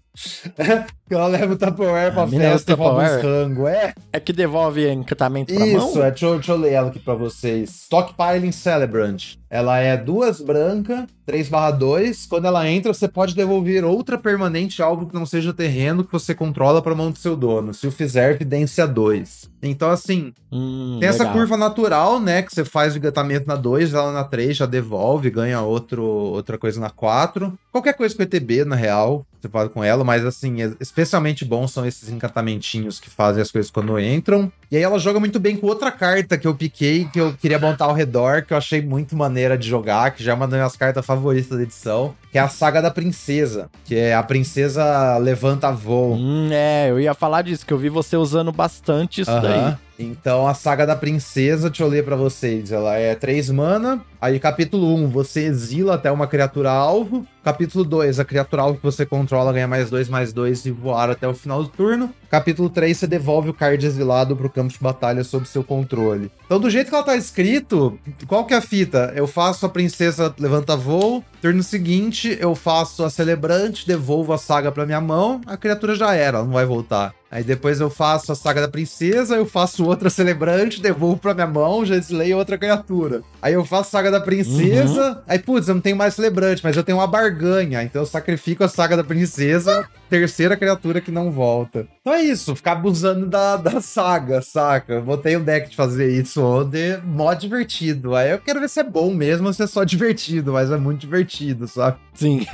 [1.10, 3.94] Ela leva o Tupperware pra festa e rouba os rango, é?
[4.12, 5.88] É que devolve encantamento pra Isso, mão?
[5.88, 7.70] Isso, é, deixa, deixa, eu ler ela aqui pra vocês.
[7.70, 9.36] Stockpiling Celebrant.
[9.48, 12.26] Ela é duas branca, 3 2.
[12.26, 16.34] Quando ela entra, você pode devolver outra permanente algo que não seja terreno que você
[16.34, 17.74] controla pra mão do seu dono.
[17.74, 19.50] Se o fizer, evidência 2.
[19.62, 21.26] Então, assim, hum, tem legal.
[21.26, 22.42] essa curva natural, né?
[22.42, 26.58] Que você faz o engatamento na 2, ela na 3 já devolve, ganha outro, outra
[26.58, 27.52] coisa na 4.
[27.70, 32.08] Qualquer coisa com ETB, na real, fala com ela, mas assim, especialmente bons são esses
[32.08, 34.50] encantamentinhos que fazem as coisas quando entram.
[34.70, 37.58] E aí ela joga muito bem com outra carta que eu piquei, que eu queria
[37.58, 40.58] montar ao redor, que eu achei muito maneira de jogar, que já é uma das
[40.58, 45.18] minhas cartas favoritas da edição, que é a Saga da Princesa, que é a princesa
[45.18, 46.14] levanta voo.
[46.14, 49.76] Hum, é, eu ia falar disso, que eu vi você usando bastante isso daí.
[50.04, 52.72] Então a saga da princesa, deixa eu ler pra vocês.
[52.72, 54.00] Ela é 3 mana.
[54.20, 57.26] Aí, capítulo 1, você exila até uma criatura alvo.
[57.42, 61.10] Capítulo 2, a criatura alvo que você controla ganha mais 2, mais 2 e voar
[61.10, 62.14] até o final do turno.
[62.30, 66.30] Capítulo 3, você devolve o card exilado pro campo de batalha sob seu controle.
[66.46, 67.98] Então, do jeito que ela tá escrito,
[68.28, 69.12] qual que é a fita?
[69.16, 71.24] Eu faço a princesa levanta voo.
[71.40, 75.40] Turno seguinte, eu faço a celebrante, devolvo a saga pra minha mão.
[75.46, 77.12] A criatura já era, ela não vai voltar.
[77.32, 81.46] Aí depois eu faço a saga da princesa, eu faço outra celebrante, devolvo pra minha
[81.46, 83.22] mão, já deslei outra criatura.
[83.40, 85.16] Aí eu faço a saga da princesa, uhum.
[85.26, 88.62] aí putz, eu não tenho mais celebrante, mas eu tenho uma barganha, então eu sacrifico
[88.62, 91.88] a saga da princesa, terceira criatura que não volta.
[92.02, 95.00] Então é isso, ficar abusando da, da saga, saca?
[95.00, 98.14] Botei um deck de fazer isso ontem, mó divertido.
[98.14, 100.76] Aí eu quero ver se é bom mesmo ou se é só divertido, mas é
[100.76, 101.96] muito divertido, sabe?
[102.12, 102.44] Sim.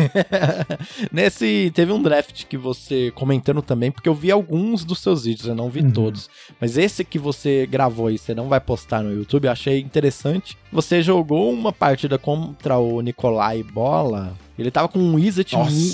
[1.11, 5.25] Nesse, teve um draft que você comentando também, porque eu vi alguns alguns dos seus
[5.25, 5.91] vídeos, eu não vi Uhum.
[5.91, 6.29] todos.
[6.61, 10.57] Mas esse que você gravou e você não vai postar no YouTube, eu achei interessante.
[10.71, 14.35] Você jogou uma partida contra o Nicolai Bola.
[14.59, 15.49] Ele tava com um Wizard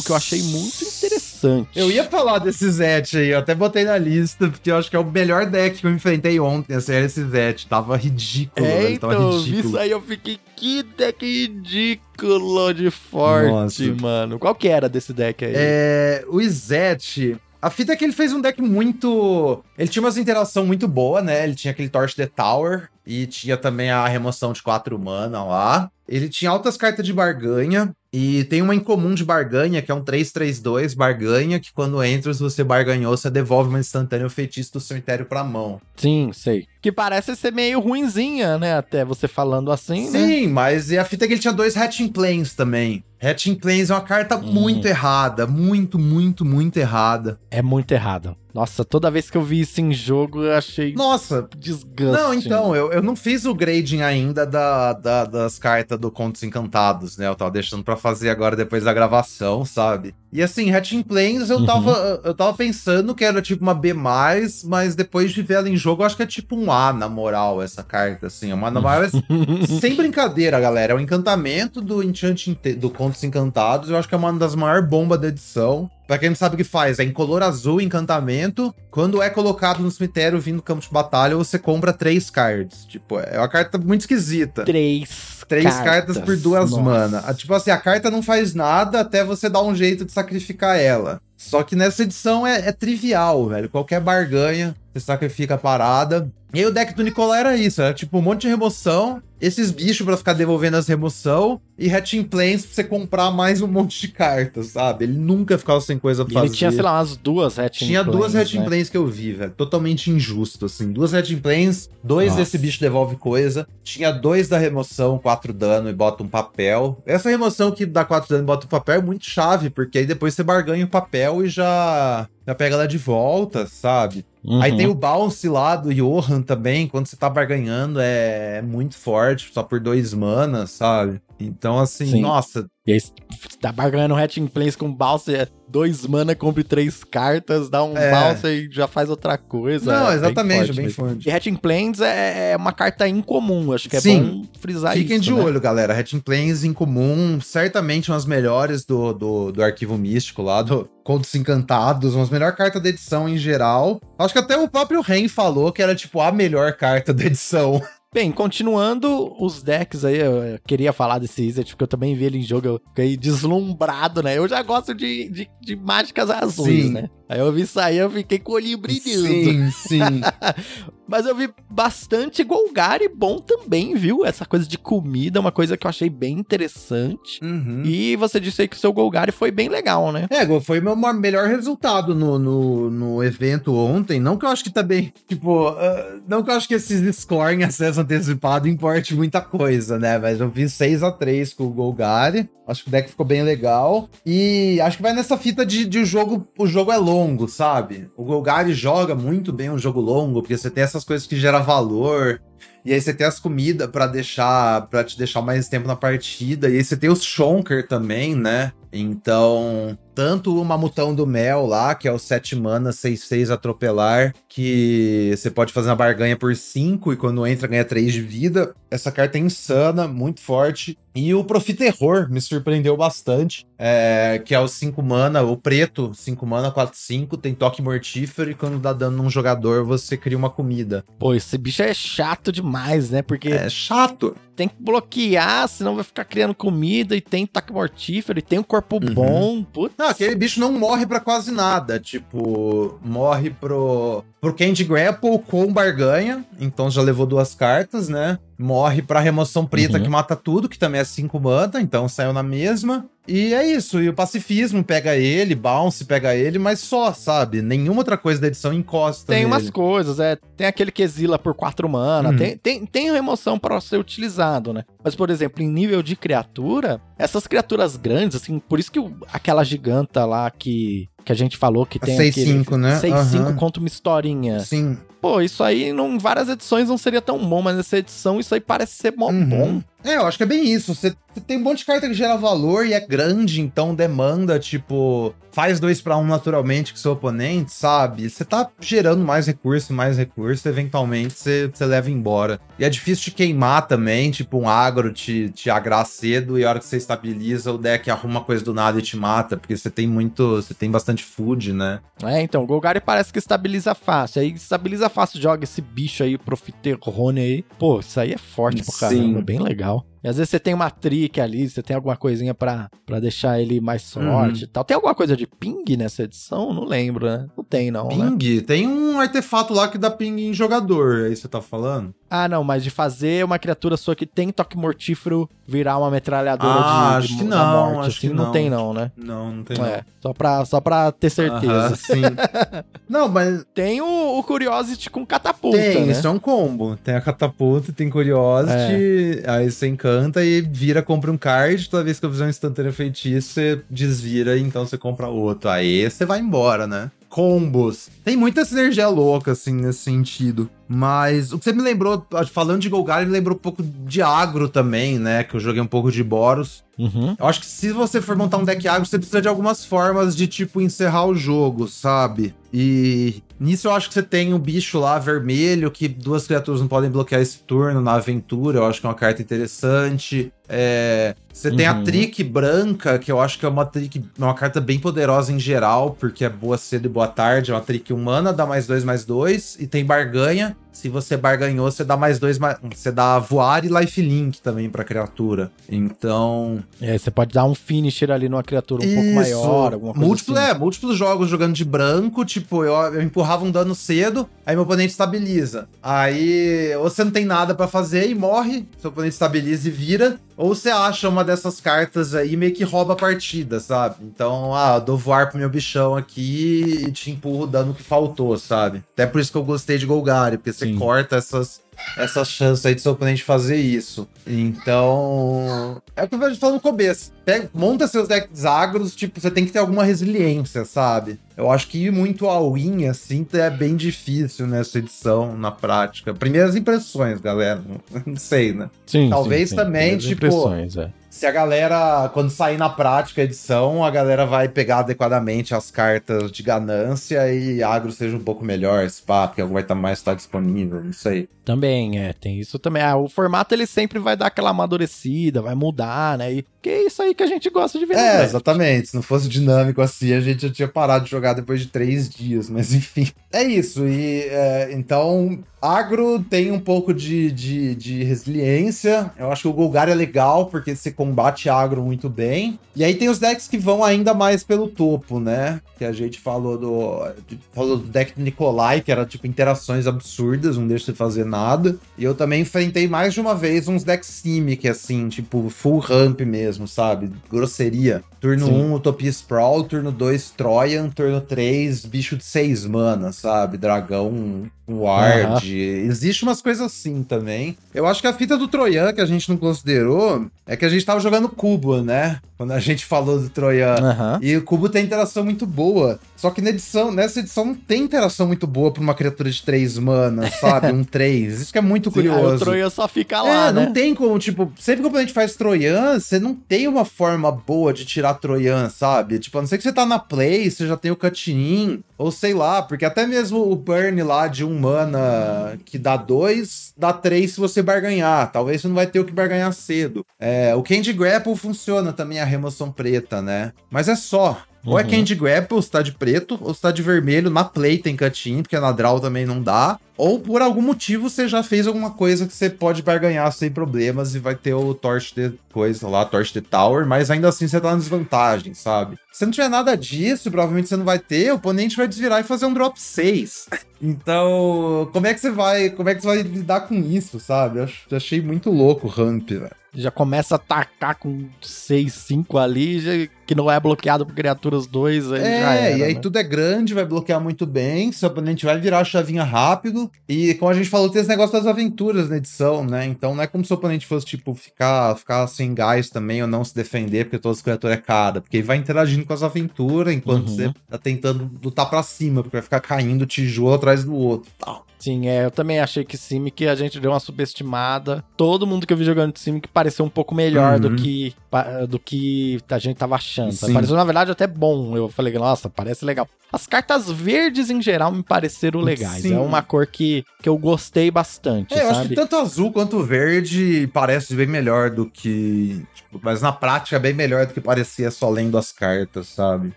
[0.05, 1.69] que eu achei muito interessante.
[1.77, 4.97] Eu ia falar desse Zet aí, eu até botei na lista, porque eu acho que
[4.97, 7.67] é o melhor deck que eu enfrentei ontem, assim, era esse Zet.
[7.67, 9.69] Tava ridículo, É, velho, tava então, vi ridículo.
[9.69, 14.03] isso aí, eu fiquei, que deck ridículo de forte, Nossa.
[14.03, 14.39] mano.
[14.39, 15.53] Qual que era desse deck aí?
[15.55, 17.37] É, o Izete.
[17.65, 19.65] A fita é que ele fez um deck muito.
[19.79, 21.45] Ele tinha umas interação muito boa, né?
[21.45, 25.91] Ele tinha aquele Torch the Tower e tinha também a remoção de 4 mana lá.
[26.07, 30.05] Ele tinha altas cartas de barganha e tem uma incomum de barganha, que é um
[30.05, 35.25] 3-3-2 barganha, que quando entra, se você barganhou, você devolve uma instantânea feitiço do cemitério
[35.25, 35.81] pra mão.
[35.97, 36.67] Sim, sei.
[36.83, 38.77] Que parece ser meio ruinzinha, né?
[38.77, 40.19] Até você falando assim, né?
[40.19, 43.03] Sim, mas e a fita é que ele tinha dois Hatching Planes também.
[43.25, 44.43] Hatching Planes é uma carta Hum.
[44.53, 45.47] muito errada.
[45.47, 47.39] Muito, muito, muito errada.
[47.51, 48.37] É muito errado.
[48.53, 52.23] Nossa, toda vez que eu vi isso em jogo, eu achei Nossa, desgaste.
[52.23, 56.41] Não, então, eu, eu não fiz o grading ainda da, da- das cartas do Contos
[56.45, 57.27] Encantados, né?
[57.27, 60.15] Eu tava deixando pra fazer agora depois da gravação, sabe?
[60.33, 61.67] E assim, Hatching Planes eu Uhum.
[61.67, 65.77] tava, eu tava pensando que era tipo uma B, mas depois de ver ela em
[65.77, 68.53] jogo, eu acho que é tipo um A, na moral, essa carta, assim.
[68.53, 69.09] É uma na maior.
[69.81, 70.93] Sem brincadeira, galera.
[70.93, 73.91] É o encantamento do Enchant Inte- do Contos Encantados.
[73.91, 75.91] Eu acho que é uma das maiores bombas da edição.
[76.07, 78.75] Pra quem não sabe o que faz, é em color azul encantamento.
[78.91, 82.85] Quando é colocado no cemitério vindo do campo de batalha, você compra três cards.
[82.85, 84.65] Tipo, é uma carta muito esquisita.
[84.65, 85.35] Três.
[85.49, 86.83] Três cartas, por duas Nossa.
[86.83, 87.25] mana.
[87.27, 90.79] Ah, Tipo assim, a carta não faz nada até você dar um jeito de sacrificar
[90.79, 91.21] ela.
[91.37, 93.69] Só que nessa edição é, é trivial, velho.
[93.69, 96.31] Qualquer barganha, você sacrifica a parada.
[96.53, 99.73] E aí o deck do Nicolai era isso, era tipo um monte de remoção, esses
[99.73, 104.01] bichos pra ficar devolvendo as remoção, e Hatching Planes pra você comprar mais um monte
[104.01, 105.05] de cartas, sabe?
[105.05, 106.47] Ele nunca ficava sem coisa pra fazer.
[106.47, 108.65] ele tinha, sei lá, umas duas Hatching Tinha duas Hatching né?
[108.67, 109.51] Planes que eu vi, velho.
[109.51, 110.93] Totalmente injusto, assim.
[110.93, 112.39] Duas Hatching Planes, dois Nossa.
[112.39, 113.67] desse bicho devolve coisa.
[113.83, 117.03] Tinha dois da remoção, quatro dano e bota um papel.
[117.05, 120.07] Essa remoção que dá quatro dano e bota um papel é muito chave, porque aí
[120.07, 124.25] depois você barganha o papel e já, já pega ela de volta, sabe?
[124.61, 124.77] Aí Uhum.
[124.77, 129.51] tem o bounce lá do Johan também, quando você tá barganhando, é, é muito forte,
[129.53, 131.21] só por dois manas, sabe?
[131.39, 132.21] Então, assim, Sim.
[132.21, 133.13] nossa, E aí, você
[133.61, 138.11] tá barganhando Hatching Planes com Balsa, é dois mana, compre três cartas, dá um É.
[138.11, 139.91] Balsa e já faz outra coisa.
[139.93, 141.29] não, é bem exatamente, forte bem forte.
[141.29, 144.23] E Hatching Planes é, é uma carta incomum, acho que é Sim.
[144.23, 145.43] bom frisar Fiquem isso, de né?
[145.43, 145.99] olho, galera.
[145.99, 151.35] Hatching Planes em comum, certamente umas melhores do, do, do arquivo místico lá, do Contos
[151.35, 154.01] Encantados, umas melhores cartas da edição em geral.
[154.19, 157.83] Acho que até o próprio Ren falou que era tipo a melhor carta da edição.
[158.15, 162.39] Bem, continuando os decks aí, eu queria falar desse Izzet, porque eu também vi ele
[162.39, 164.39] em jogo, eu fiquei deslumbrado, né?
[164.39, 166.93] Eu já gosto de, de, de mágicas azuis, Sim.
[166.93, 167.11] né?
[167.29, 169.27] Aí eu vi sair, eu fiquei com o olhinho brilhando.
[169.27, 170.01] Sim, sim.
[171.07, 174.25] Mas eu vi bastante Golgari bom também, viu?
[174.25, 177.41] Essa coisa de comida, uma coisa que eu achei bem interessante.
[177.43, 177.83] Uhum.
[177.85, 180.27] E você disse aí que o seu Golgari foi bem legal, né?
[180.31, 184.19] É, foi meu melhor resultado no, no, no evento ontem.
[184.19, 187.55] Não que eu acho que também, tipo, ah, não que eu acho que esses score
[187.55, 190.19] em acesso antecipado importe muita coisa, né?
[190.19, 192.49] Mas eu fiz 6 a 3 com o Golgari.
[192.67, 194.09] Acho que o deck ficou bem legal.
[194.25, 196.49] E acho que vai nessa fita de, de o jogo.
[196.59, 198.11] O jogo é longo, sabe?
[198.17, 201.63] O Golgari joga muito bem um jogo longo, porque você tem essas coisas que geram
[201.63, 202.41] valor.
[202.85, 206.69] E aí você tem as comidas pra deixar, para te deixar mais tempo na partida.
[206.69, 208.73] E aí você tem os Shonker também, né?
[208.93, 215.35] Então, tanto o Mamutão do Mel lá, que é o 7 mana, 6-6 atropelar, que
[215.37, 218.75] você pode fazer uma barganha por 5 e quando entra ganha 3 de vida.
[218.91, 220.97] Essa carta é insana, muito forte.
[221.17, 226.45] E o Profiterror me surpreendeu bastante, é, que é o 5 mana, o preto, 5
[226.47, 231.05] mana, 4-5, tem toque mortífero e quando dá dano num jogador você cria uma comida.
[231.19, 233.23] Pô, esse bicho é chato demais, né?
[233.23, 234.37] Porque É chato.
[234.55, 238.63] Tem que bloquear, senão vai ficar criando comida e tem taque mortífero e tem um
[238.63, 239.15] corpo Uhum.
[239.15, 239.63] bom.
[239.65, 239.95] Putz.
[239.99, 241.99] Não, aquele bicho não morre pra quase nada.
[242.01, 246.45] Tipo, morre pro, pro Candy Grapple com barganha.
[246.61, 248.39] Então já levou duas cartas, né?
[248.59, 250.05] Morre pra remoção preta Uhum.
[250.05, 253.07] que mata tudo, que também é 5 mana, então saiu na mesma.
[253.27, 254.03] E é isso.
[254.03, 257.63] E o pacifismo pega ele, bounce pega ele, mas só, sabe?
[257.63, 259.27] Nenhuma outra coisa da edição encosta.
[259.33, 259.47] Tem nele.
[259.47, 260.37] umas coisas, é.
[260.57, 262.37] Tem aquele que exila por quatro mana, Uhum.
[262.37, 264.85] tem, tem, tem remoção para ser utilizado, né?
[265.03, 269.17] Mas, por exemplo, em nível de criatura, essas criaturas grandes, assim, por isso que o-
[269.33, 272.99] aquela giganta lá que, que a gente falou que tem 6-5, né?
[273.01, 273.55] 6-5 Aham.
[273.57, 274.61] conta uma historinha.
[274.61, 274.99] Sim.
[275.25, 278.61] Pô, isso aí em várias edições não seria tão bom, mas nessa edição isso aí
[278.61, 279.49] parece ser mó Uhum.
[279.49, 279.83] bom.
[280.05, 280.95] É, eu acho que é bem isso.
[280.95, 281.15] Você
[281.47, 285.81] tem um monte de carta que gera valor e é grande, então demanda, tipo, faz
[285.81, 288.29] dois para um naturalmente com seu oponente, sabe?
[288.29, 292.61] Você tá gerando mais recurso, mais recurso, eventualmente você, você leva embora.
[292.79, 296.69] E é difícil de queimar também, tipo, um agro te, te agrar cedo e a
[296.69, 299.89] hora que você estabiliza, o deck arruma coisa do nada e te mata, porque você
[299.89, 302.01] tem muito, você tem bastante food, né?
[302.23, 304.43] É, então, o Golgari parece que estabiliza fácil.
[304.43, 307.63] Aí estabiliza fácil, joga esse bicho aí, Profiterone aí.
[307.79, 310.05] Pô, isso aí é forte pro caramba, bem legal.
[310.25, 313.61] E às vezes você tem uma trick ali, você tem alguma coisinha pra, pra deixar
[313.61, 314.65] ele mais sorte uhum.
[314.65, 314.83] e tal.
[314.83, 316.73] Tem alguma coisa de ping nessa edição?
[316.73, 317.47] Não lembro, né?
[317.55, 318.09] Não tem, não.
[318.09, 318.31] Né?
[318.31, 318.55] Ping?
[318.57, 318.61] Né?
[318.63, 322.15] Tem um artefato lá que dá ping em jogador, aí você tá falando?
[322.31, 326.73] Ah, não, mas de fazer uma criatura sua que tem toque mortífero virar uma metralhadora
[326.75, 328.45] ah, de, acho de, que não, morte, acho assim, que não.
[328.45, 329.13] não tem não, né?
[329.17, 330.05] Não, não tem é, não.
[330.21, 331.89] Só pra, só pra ter certeza.
[331.89, 332.23] Uh -huh, sim.
[333.09, 333.65] não, mas...
[333.75, 336.13] Tem o, o Curiosity com catapulta, Tem, né?
[336.13, 336.97] isso é um combo.
[336.97, 339.51] Tem a catapulta, tem Curiosity, é.
[339.51, 342.93] aí você encanta e vira, compra um card, toda vez que eu fizer um instantâneo
[342.93, 345.69] feitiço, você desvira e então você compra outro.
[345.71, 347.11] Aí você vai embora, né?
[347.35, 348.09] combos.
[348.23, 350.71] Tem muita sinergia louca, assim, nesse sentido.
[350.87, 354.69] Mas o que você me lembrou, falando de Golgari, me lembrou um pouco de agro
[354.69, 355.43] também, né?
[355.43, 356.85] Que eu joguei um pouco de Boros.
[356.97, 357.35] Uhum.
[357.37, 360.37] Eu acho que se você for montar um deck agro, você precisa de algumas formas
[360.37, 362.55] de, tipo, encerrar o jogo, sabe?
[362.77, 366.89] E nisso eu acho que você tem um bicho lá vermelho, que duas criaturas não
[366.89, 368.79] podem bloquear esse turno na aventura.
[368.81, 370.53] Eu acho que é uma carta interessante.
[370.69, 371.77] É, você uhum.
[371.77, 372.05] tem a uhum.
[372.05, 376.17] Trick branca, que eu acho que é uma trick, uma carta bem poderosa em geral,
[376.19, 377.71] porque é boa cedo e boa tarde.
[377.71, 380.77] É uma trick humana, dá mais dois, mais dois, e tem barganha.
[380.91, 382.79] Se você barganhou, você dá mais dois, mais...
[382.95, 385.71] você dá voar e lifelink também pra criatura.
[385.89, 386.83] Então.
[387.01, 389.15] É, você pode dar um finisher ali numa criatura um Isso.
[389.15, 390.71] pouco maior, alguma coisa Múltiplo, assim.
[390.71, 394.85] É, múltiplos jogos jogando de branco, tipo, eu, eu empurrava um dano cedo, aí meu
[394.85, 395.89] oponente estabiliza.
[396.03, 400.39] Aí, ou você não tem nada para fazer e morre, seu oponente estabiliza e vira.
[400.57, 404.17] Ou você acha uma dessas cartas aí e meio que rouba a partida, sabe?
[404.23, 408.57] Então, ah, dou voar pro meu bichão aqui e te empurro o dano que faltou,
[408.57, 409.03] sabe?
[409.15, 410.97] Até por isso que eu gostei de Golgari, porque você Sim.
[410.97, 411.81] corta essas
[412.17, 414.29] essa chance aí do seu oponente fazer isso.
[414.47, 417.33] Então, é o que eu vejo falando no começo.
[417.45, 421.39] Pega, monta seus decks agros, tipo, você tem que ter alguma resiliência, sabe?
[421.57, 426.35] Eu acho que ir muito all-in, assim, é bem difícil nessa edição, na prática.
[426.35, 427.83] Primeiras impressões, galera.
[428.27, 428.91] Não sei, né?
[429.07, 429.83] Sim, Talvez sim, sim.
[429.83, 430.73] também, Primeiras tipo...
[430.99, 435.75] É se a galera, quando sair na prática a edição, a galera vai pegar adequadamente
[435.75, 440.01] as cartas de ganância e agro seja um pouco melhor, pá, porque vai estar tá
[440.01, 441.49] mais tá disponível, não sei.
[441.65, 443.03] Também, é, tem isso também.
[443.03, 446.53] Ah, o formato ele sempre vai dar aquela amadurecida, vai mudar, né?
[446.53, 448.15] E que é isso aí que a gente gosta de ver.
[448.15, 449.09] É, exatamente.
[449.09, 452.29] Se não fosse dinâmico assim, a gente já tinha parado de jogar depois de três
[452.29, 453.27] dias, mas enfim.
[453.51, 454.07] É isso.
[454.07, 459.31] E é, então, agro tem um pouco de, de, de, resiliência.
[459.39, 462.79] Eu acho que o Golgar é legal, porque você combate agro muito bem.
[462.97, 465.81] E aí tem os decks que vão ainda mais pelo topo, né?
[465.99, 467.33] Que a gente falou do.
[467.73, 471.97] Falou do deck do Nikolai, que era tipo interações absurdas, não deixa de fazer nada.
[472.17, 476.41] E eu também enfrentei mais de uma vez uns decks Simic, assim, tipo, full ramp
[476.41, 477.31] mesmo, sabe?
[477.51, 478.23] Grosseria.
[478.45, 483.79] Turno 1, um, Utopia Sprawl, turno 2, Trojan, turno 3, bicho de 6 mana, sabe?
[483.79, 485.67] Dragão Ward.
[485.67, 486.11] Uhum.
[486.11, 487.77] Existe umas coisas assim também.
[487.95, 490.89] Eu acho que a fita do Troian que a gente não considerou é que a
[490.89, 492.39] gente tava jogando cubo, né?
[492.57, 493.97] Quando a gente falou do Troian.
[493.97, 494.39] Uhum.
[494.43, 496.19] E o cubo tem interação muito boa.
[496.37, 499.63] Só que na edição, nessa edição não tem interação muito boa pra uma criatura de
[499.63, 500.89] 3 mana, sabe?
[500.93, 501.63] um 3.
[501.63, 502.57] Isso que é muito Sim, curioso.
[502.57, 503.85] o Troian só fica lá, é, né?
[503.85, 507.51] não tem como, tipo, sempre que o oponente faz Troian, você não tem uma forma
[507.51, 509.39] boa de tirar Troian, sabe?
[509.39, 512.31] Tipo, a não ser que você tá na play, você já tem o cut-in, ou
[512.31, 517.13] sei lá, porque até mesmo o burn lá de um mana que dá 2, dá
[517.13, 518.51] 3 se você barganhar.
[518.53, 520.25] Talvez você não vai ter o que barganhar cedo.
[520.39, 523.73] É, o Candy Grapple funciona também a remoção preta, né?
[523.91, 524.63] Mas é só.
[524.85, 524.93] Uhum.
[524.93, 525.11] Ou é uhum.
[525.11, 527.51] Candy Grapple, se tá de preto, ou se tá de vermelho.
[527.51, 529.99] Na Play tem cutinho, porque na Draw também não dá.
[530.17, 534.35] Ou por algum motivo você já fez alguma coisa que você pode barganhar sem problemas
[534.35, 537.81] e vai ter o Torch de coisa lá, Torch de Tower, mas ainda assim você
[537.81, 539.17] tá na desvantagem, sabe?
[539.33, 542.45] Se não tiver nada disso, provavelmente você não vai ter, o oponente vai desvirar e
[542.45, 543.69] fazer um drop 6.
[544.07, 547.79] Então, como é que você vai, como é que você vai lidar com isso, sabe?
[547.79, 553.01] Eu achei muito louco o Ramp, velho já começa a atacar com 6, 5 ali,
[553.01, 553.13] já,
[553.47, 556.21] que não é bloqueado por criaturas 2, aí é, já era, e aí né?
[556.21, 560.55] tudo é grande, vai bloquear muito bem, seu oponente vai virar a chavinha rápido, e
[560.55, 563.07] como a gente falou, tem esse negócio das aventuras na edição, né?
[563.07, 566.49] Então não é como se o oponente fosse, tipo, ficar, ficar sem gás também, ou
[566.49, 569.43] não se defender, porque todas as criaturas é cara, porque ele vai interagindo com as
[569.43, 570.57] aventuras, enquanto uhum.
[570.57, 574.85] você tá tentando lutar para cima, porque vai ficar caindo tijolo atrás do outro tal.
[574.99, 578.25] Sim, é, eu também achei que Simic a gente deu uma subestimada.
[578.37, 580.97] Todo mundo que eu vi jogando de Simic pareceu um pouco melhor do Uhum.
[580.97, 583.53] que pa- do que a gente tava achando.
[583.53, 583.73] Sim.
[583.73, 584.97] Pareceu, na verdade, até bom.
[584.97, 586.27] Eu falei, nossa, parece legal.
[586.53, 589.23] As cartas verdes, em geral, me pareceram legais.
[589.23, 589.35] Sim.
[589.35, 593.03] É uma cor que, que eu gostei bastante, É, eu acho que tanto azul quanto
[593.03, 595.85] verde parece bem melhor do que.
[595.95, 599.73] tipo, mas na prática é bem melhor do que parecia só lendo as cartas, sabe?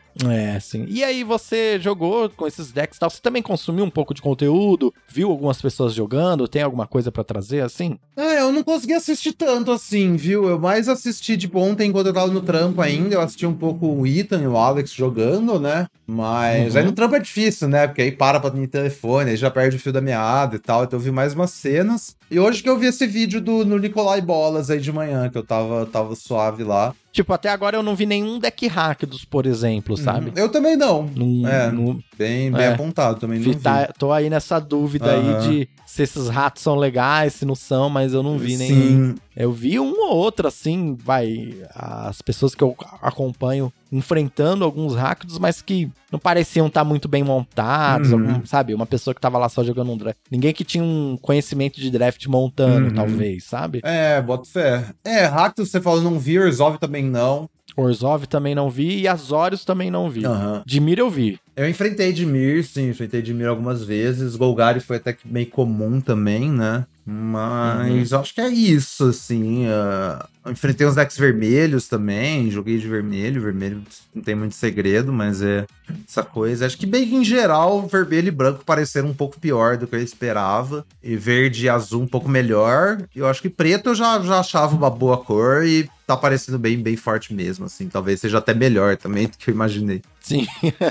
[0.26, 0.86] É, sim.
[0.88, 3.10] E aí, você jogou com esses decks e tal?
[3.10, 4.94] Você também consumiu um pouco de conteúdo?
[5.08, 6.48] Viu algumas pessoas jogando?
[6.48, 7.98] Tem alguma coisa pra trazer assim?
[8.16, 10.48] É, eu não consegui assistir tanto assim, viu?
[10.50, 13.86] Eu mais assisti, tipo, ontem, quando eu tava no trampo ainda, eu assisti um pouco
[13.88, 15.88] o Ethan e o Alex jogando, né?
[16.10, 16.80] Mas Uhum.
[16.80, 17.86] aí no trampo é difícil, né?
[17.86, 20.84] Porque aí para pra ter telefone, aí já perde o fio da meada e tal.
[20.86, 22.16] Então eu vi mais umas cenas.
[22.30, 25.38] E hoje que eu vi esse vídeo do no Nicolai Bolas aí de manhã, que
[25.38, 26.94] eu tava, tava suave lá.
[27.14, 30.28] Tipo, até agora eu não vi nenhum deck hack dos, por exemplo, sabe?
[30.28, 30.34] Uhum.
[30.36, 31.10] Eu também não.
[31.50, 31.72] É.
[31.72, 32.74] não- Bem, bem É.
[32.74, 35.40] apontado, também não tá- tô aí nessa dúvida Aham.
[35.40, 39.16] aí de se esses ratos são legais, se não são, mas eu não vi nenhum.
[39.40, 41.56] Eu vi um ou outro, assim, vai.
[41.76, 47.24] As pessoas que eu acompanho enfrentando alguns hackers, mas que não pareciam estar muito bem
[47.24, 48.32] montados, Uhum.
[48.32, 48.74] algum- sabe?
[48.74, 50.18] Uma pessoa que tava lá só jogando um draft.
[50.32, 52.94] Ninguém que tinha um conhecimento de draft montando, Uhum.
[52.96, 53.80] talvez, sabe?
[53.84, 54.86] É, bota fé.
[55.06, 57.48] É, Ractus você falou não vi, Resolve também não.
[57.76, 60.26] Orzhov também não vi e Azorius também não vi.
[60.26, 60.64] Aham.
[60.66, 61.38] Dimir eu vi.
[61.56, 64.36] Eu enfrentei Dimir, sim, enfrentei Dimir algumas vezes.
[64.36, 66.88] Golgari foi até que meio comum também, né?
[67.10, 69.66] Mas eu acho que é isso, assim.
[69.68, 73.42] ah, eu enfrentei uns decks vermelhos também, joguei de vermelho.
[73.42, 73.84] Vermelho
[74.14, 75.66] não tem muito segredo, mas é
[76.08, 76.66] essa coisa.
[76.66, 79.96] Acho que bem que em geral, vermelho e branco pareceram um pouco pior do que
[79.96, 80.86] eu esperava.
[81.04, 83.02] E verde e azul um pouco melhor.
[83.16, 86.58] E eu acho que preto eu já, já achava uma boa cor e tá parecendo
[86.58, 87.90] bem, bem forte mesmo, assim.
[87.90, 90.02] Talvez seja até melhor também do que eu imaginei.
[90.22, 90.46] Sim.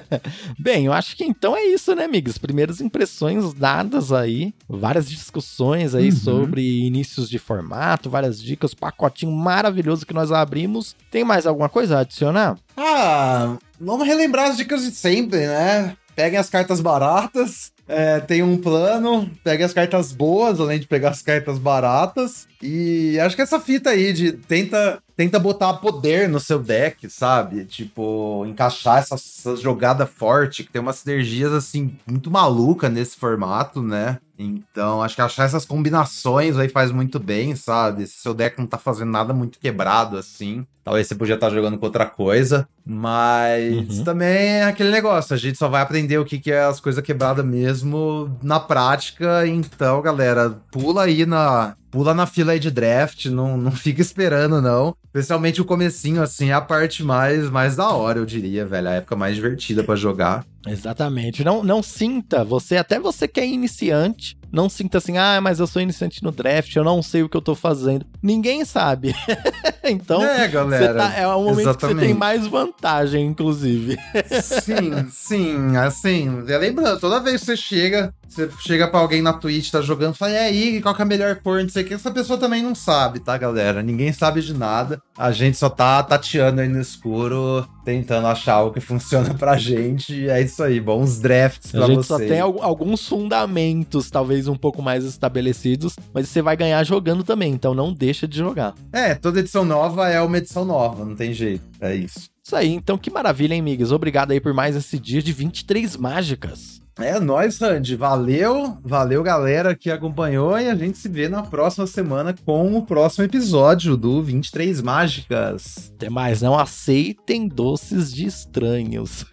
[0.59, 2.38] Bem, eu acho que então é isso, né, amigos?
[2.38, 6.16] Primeiras impressões dadas aí, várias discussões aí Uhum.
[6.16, 10.97] sobre inícios de formato, várias dicas, pacotinho maravilhoso que nós abrimos.
[11.09, 12.59] Tem mais alguma coisa a adicionar?
[12.76, 15.97] Ah, vamos relembrar as dicas de sempre, né?
[16.16, 21.11] Peguem as cartas baratas, é, tem um plano, peguem as cartas boas, além de pegar
[21.11, 22.49] as cartas baratas.
[22.61, 27.64] E acho que essa fita aí de tenta, tenta botar poder no seu deck, sabe?
[27.64, 33.82] Tipo, encaixar essa, essa jogada forte, que tem umas sinergias, assim, muito maluca nesse formato,
[33.82, 34.18] né?
[34.38, 38.06] Então, acho que achar essas combinações aí faz muito bem, sabe?
[38.06, 41.78] Se seu deck não tá fazendo nada muito quebrado, assim, talvez você podia estar jogando
[41.78, 42.68] com outra coisa.
[42.84, 44.04] Mas Uhum.
[44.04, 47.02] também é aquele negócio, a gente só vai aprender o que, que é as coisas
[47.02, 49.46] quebradas mesmo na prática.
[49.46, 51.74] Então, galera, pula aí na.
[51.97, 54.94] Pula na fila de draft, não, não fica esperando, não.
[55.07, 58.88] Especialmente o comecinho, assim, é a parte mais, mais da hora, eu diria, velho.
[58.88, 60.44] A época mais divertida pra jogar.
[60.66, 61.44] Exatamente.
[61.44, 65.66] Não, não sinta, você, até você que é iniciante, não sinta assim, ah, mas eu
[65.66, 68.06] sou iniciante no draft, eu não sei o que eu tô fazendo.
[68.22, 69.14] Ninguém sabe.
[69.84, 70.94] então, é, você galera.
[70.94, 72.14] tá- é o momento que você tem exatamente.
[72.14, 73.96] mais vantagem, inclusive.
[74.42, 79.32] Sim, sim, assim, é, lembrando, toda vez que você chega, você chega pra alguém na
[79.32, 81.86] Twitch, tá jogando, fala, e aí, qual que é a melhor cor, não sei o
[81.86, 83.82] que, essa pessoa também não sabe, tá, galera?
[83.82, 88.72] Ninguém sabe de nada, a gente só tá tateando aí no escuro, tentando achar algo
[88.74, 92.07] que funciona pra gente, e é isso aí, bons drafts pra A gente vocês.
[92.07, 97.22] só tem al- alguns fundamentos, talvez um pouco mais estabelecidos, mas você vai ganhar jogando
[97.24, 98.74] também, então não deixa de jogar.
[98.92, 102.28] É, toda edição nova é uma edição nova, não tem jeito, é isso.
[102.44, 103.90] Isso aí, então que maravilha, hein, amigas?
[103.90, 106.80] Obrigado aí por mais esse dia de 23 mágicas.
[106.99, 107.94] É nóis, Randy.
[107.94, 110.59] Valeu, valeu, galera que acompanhou.
[110.59, 115.92] E a gente se vê na próxima semana com o próximo episódio do 23 Mágicas.
[115.94, 119.26] Até mais, não aceitem doces de estranhos.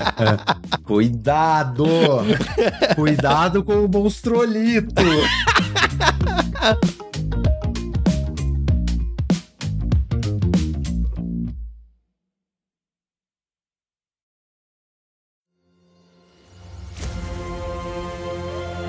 [0.84, 1.84] Cuidado!
[2.96, 5.02] Cuidado com o monstrolito!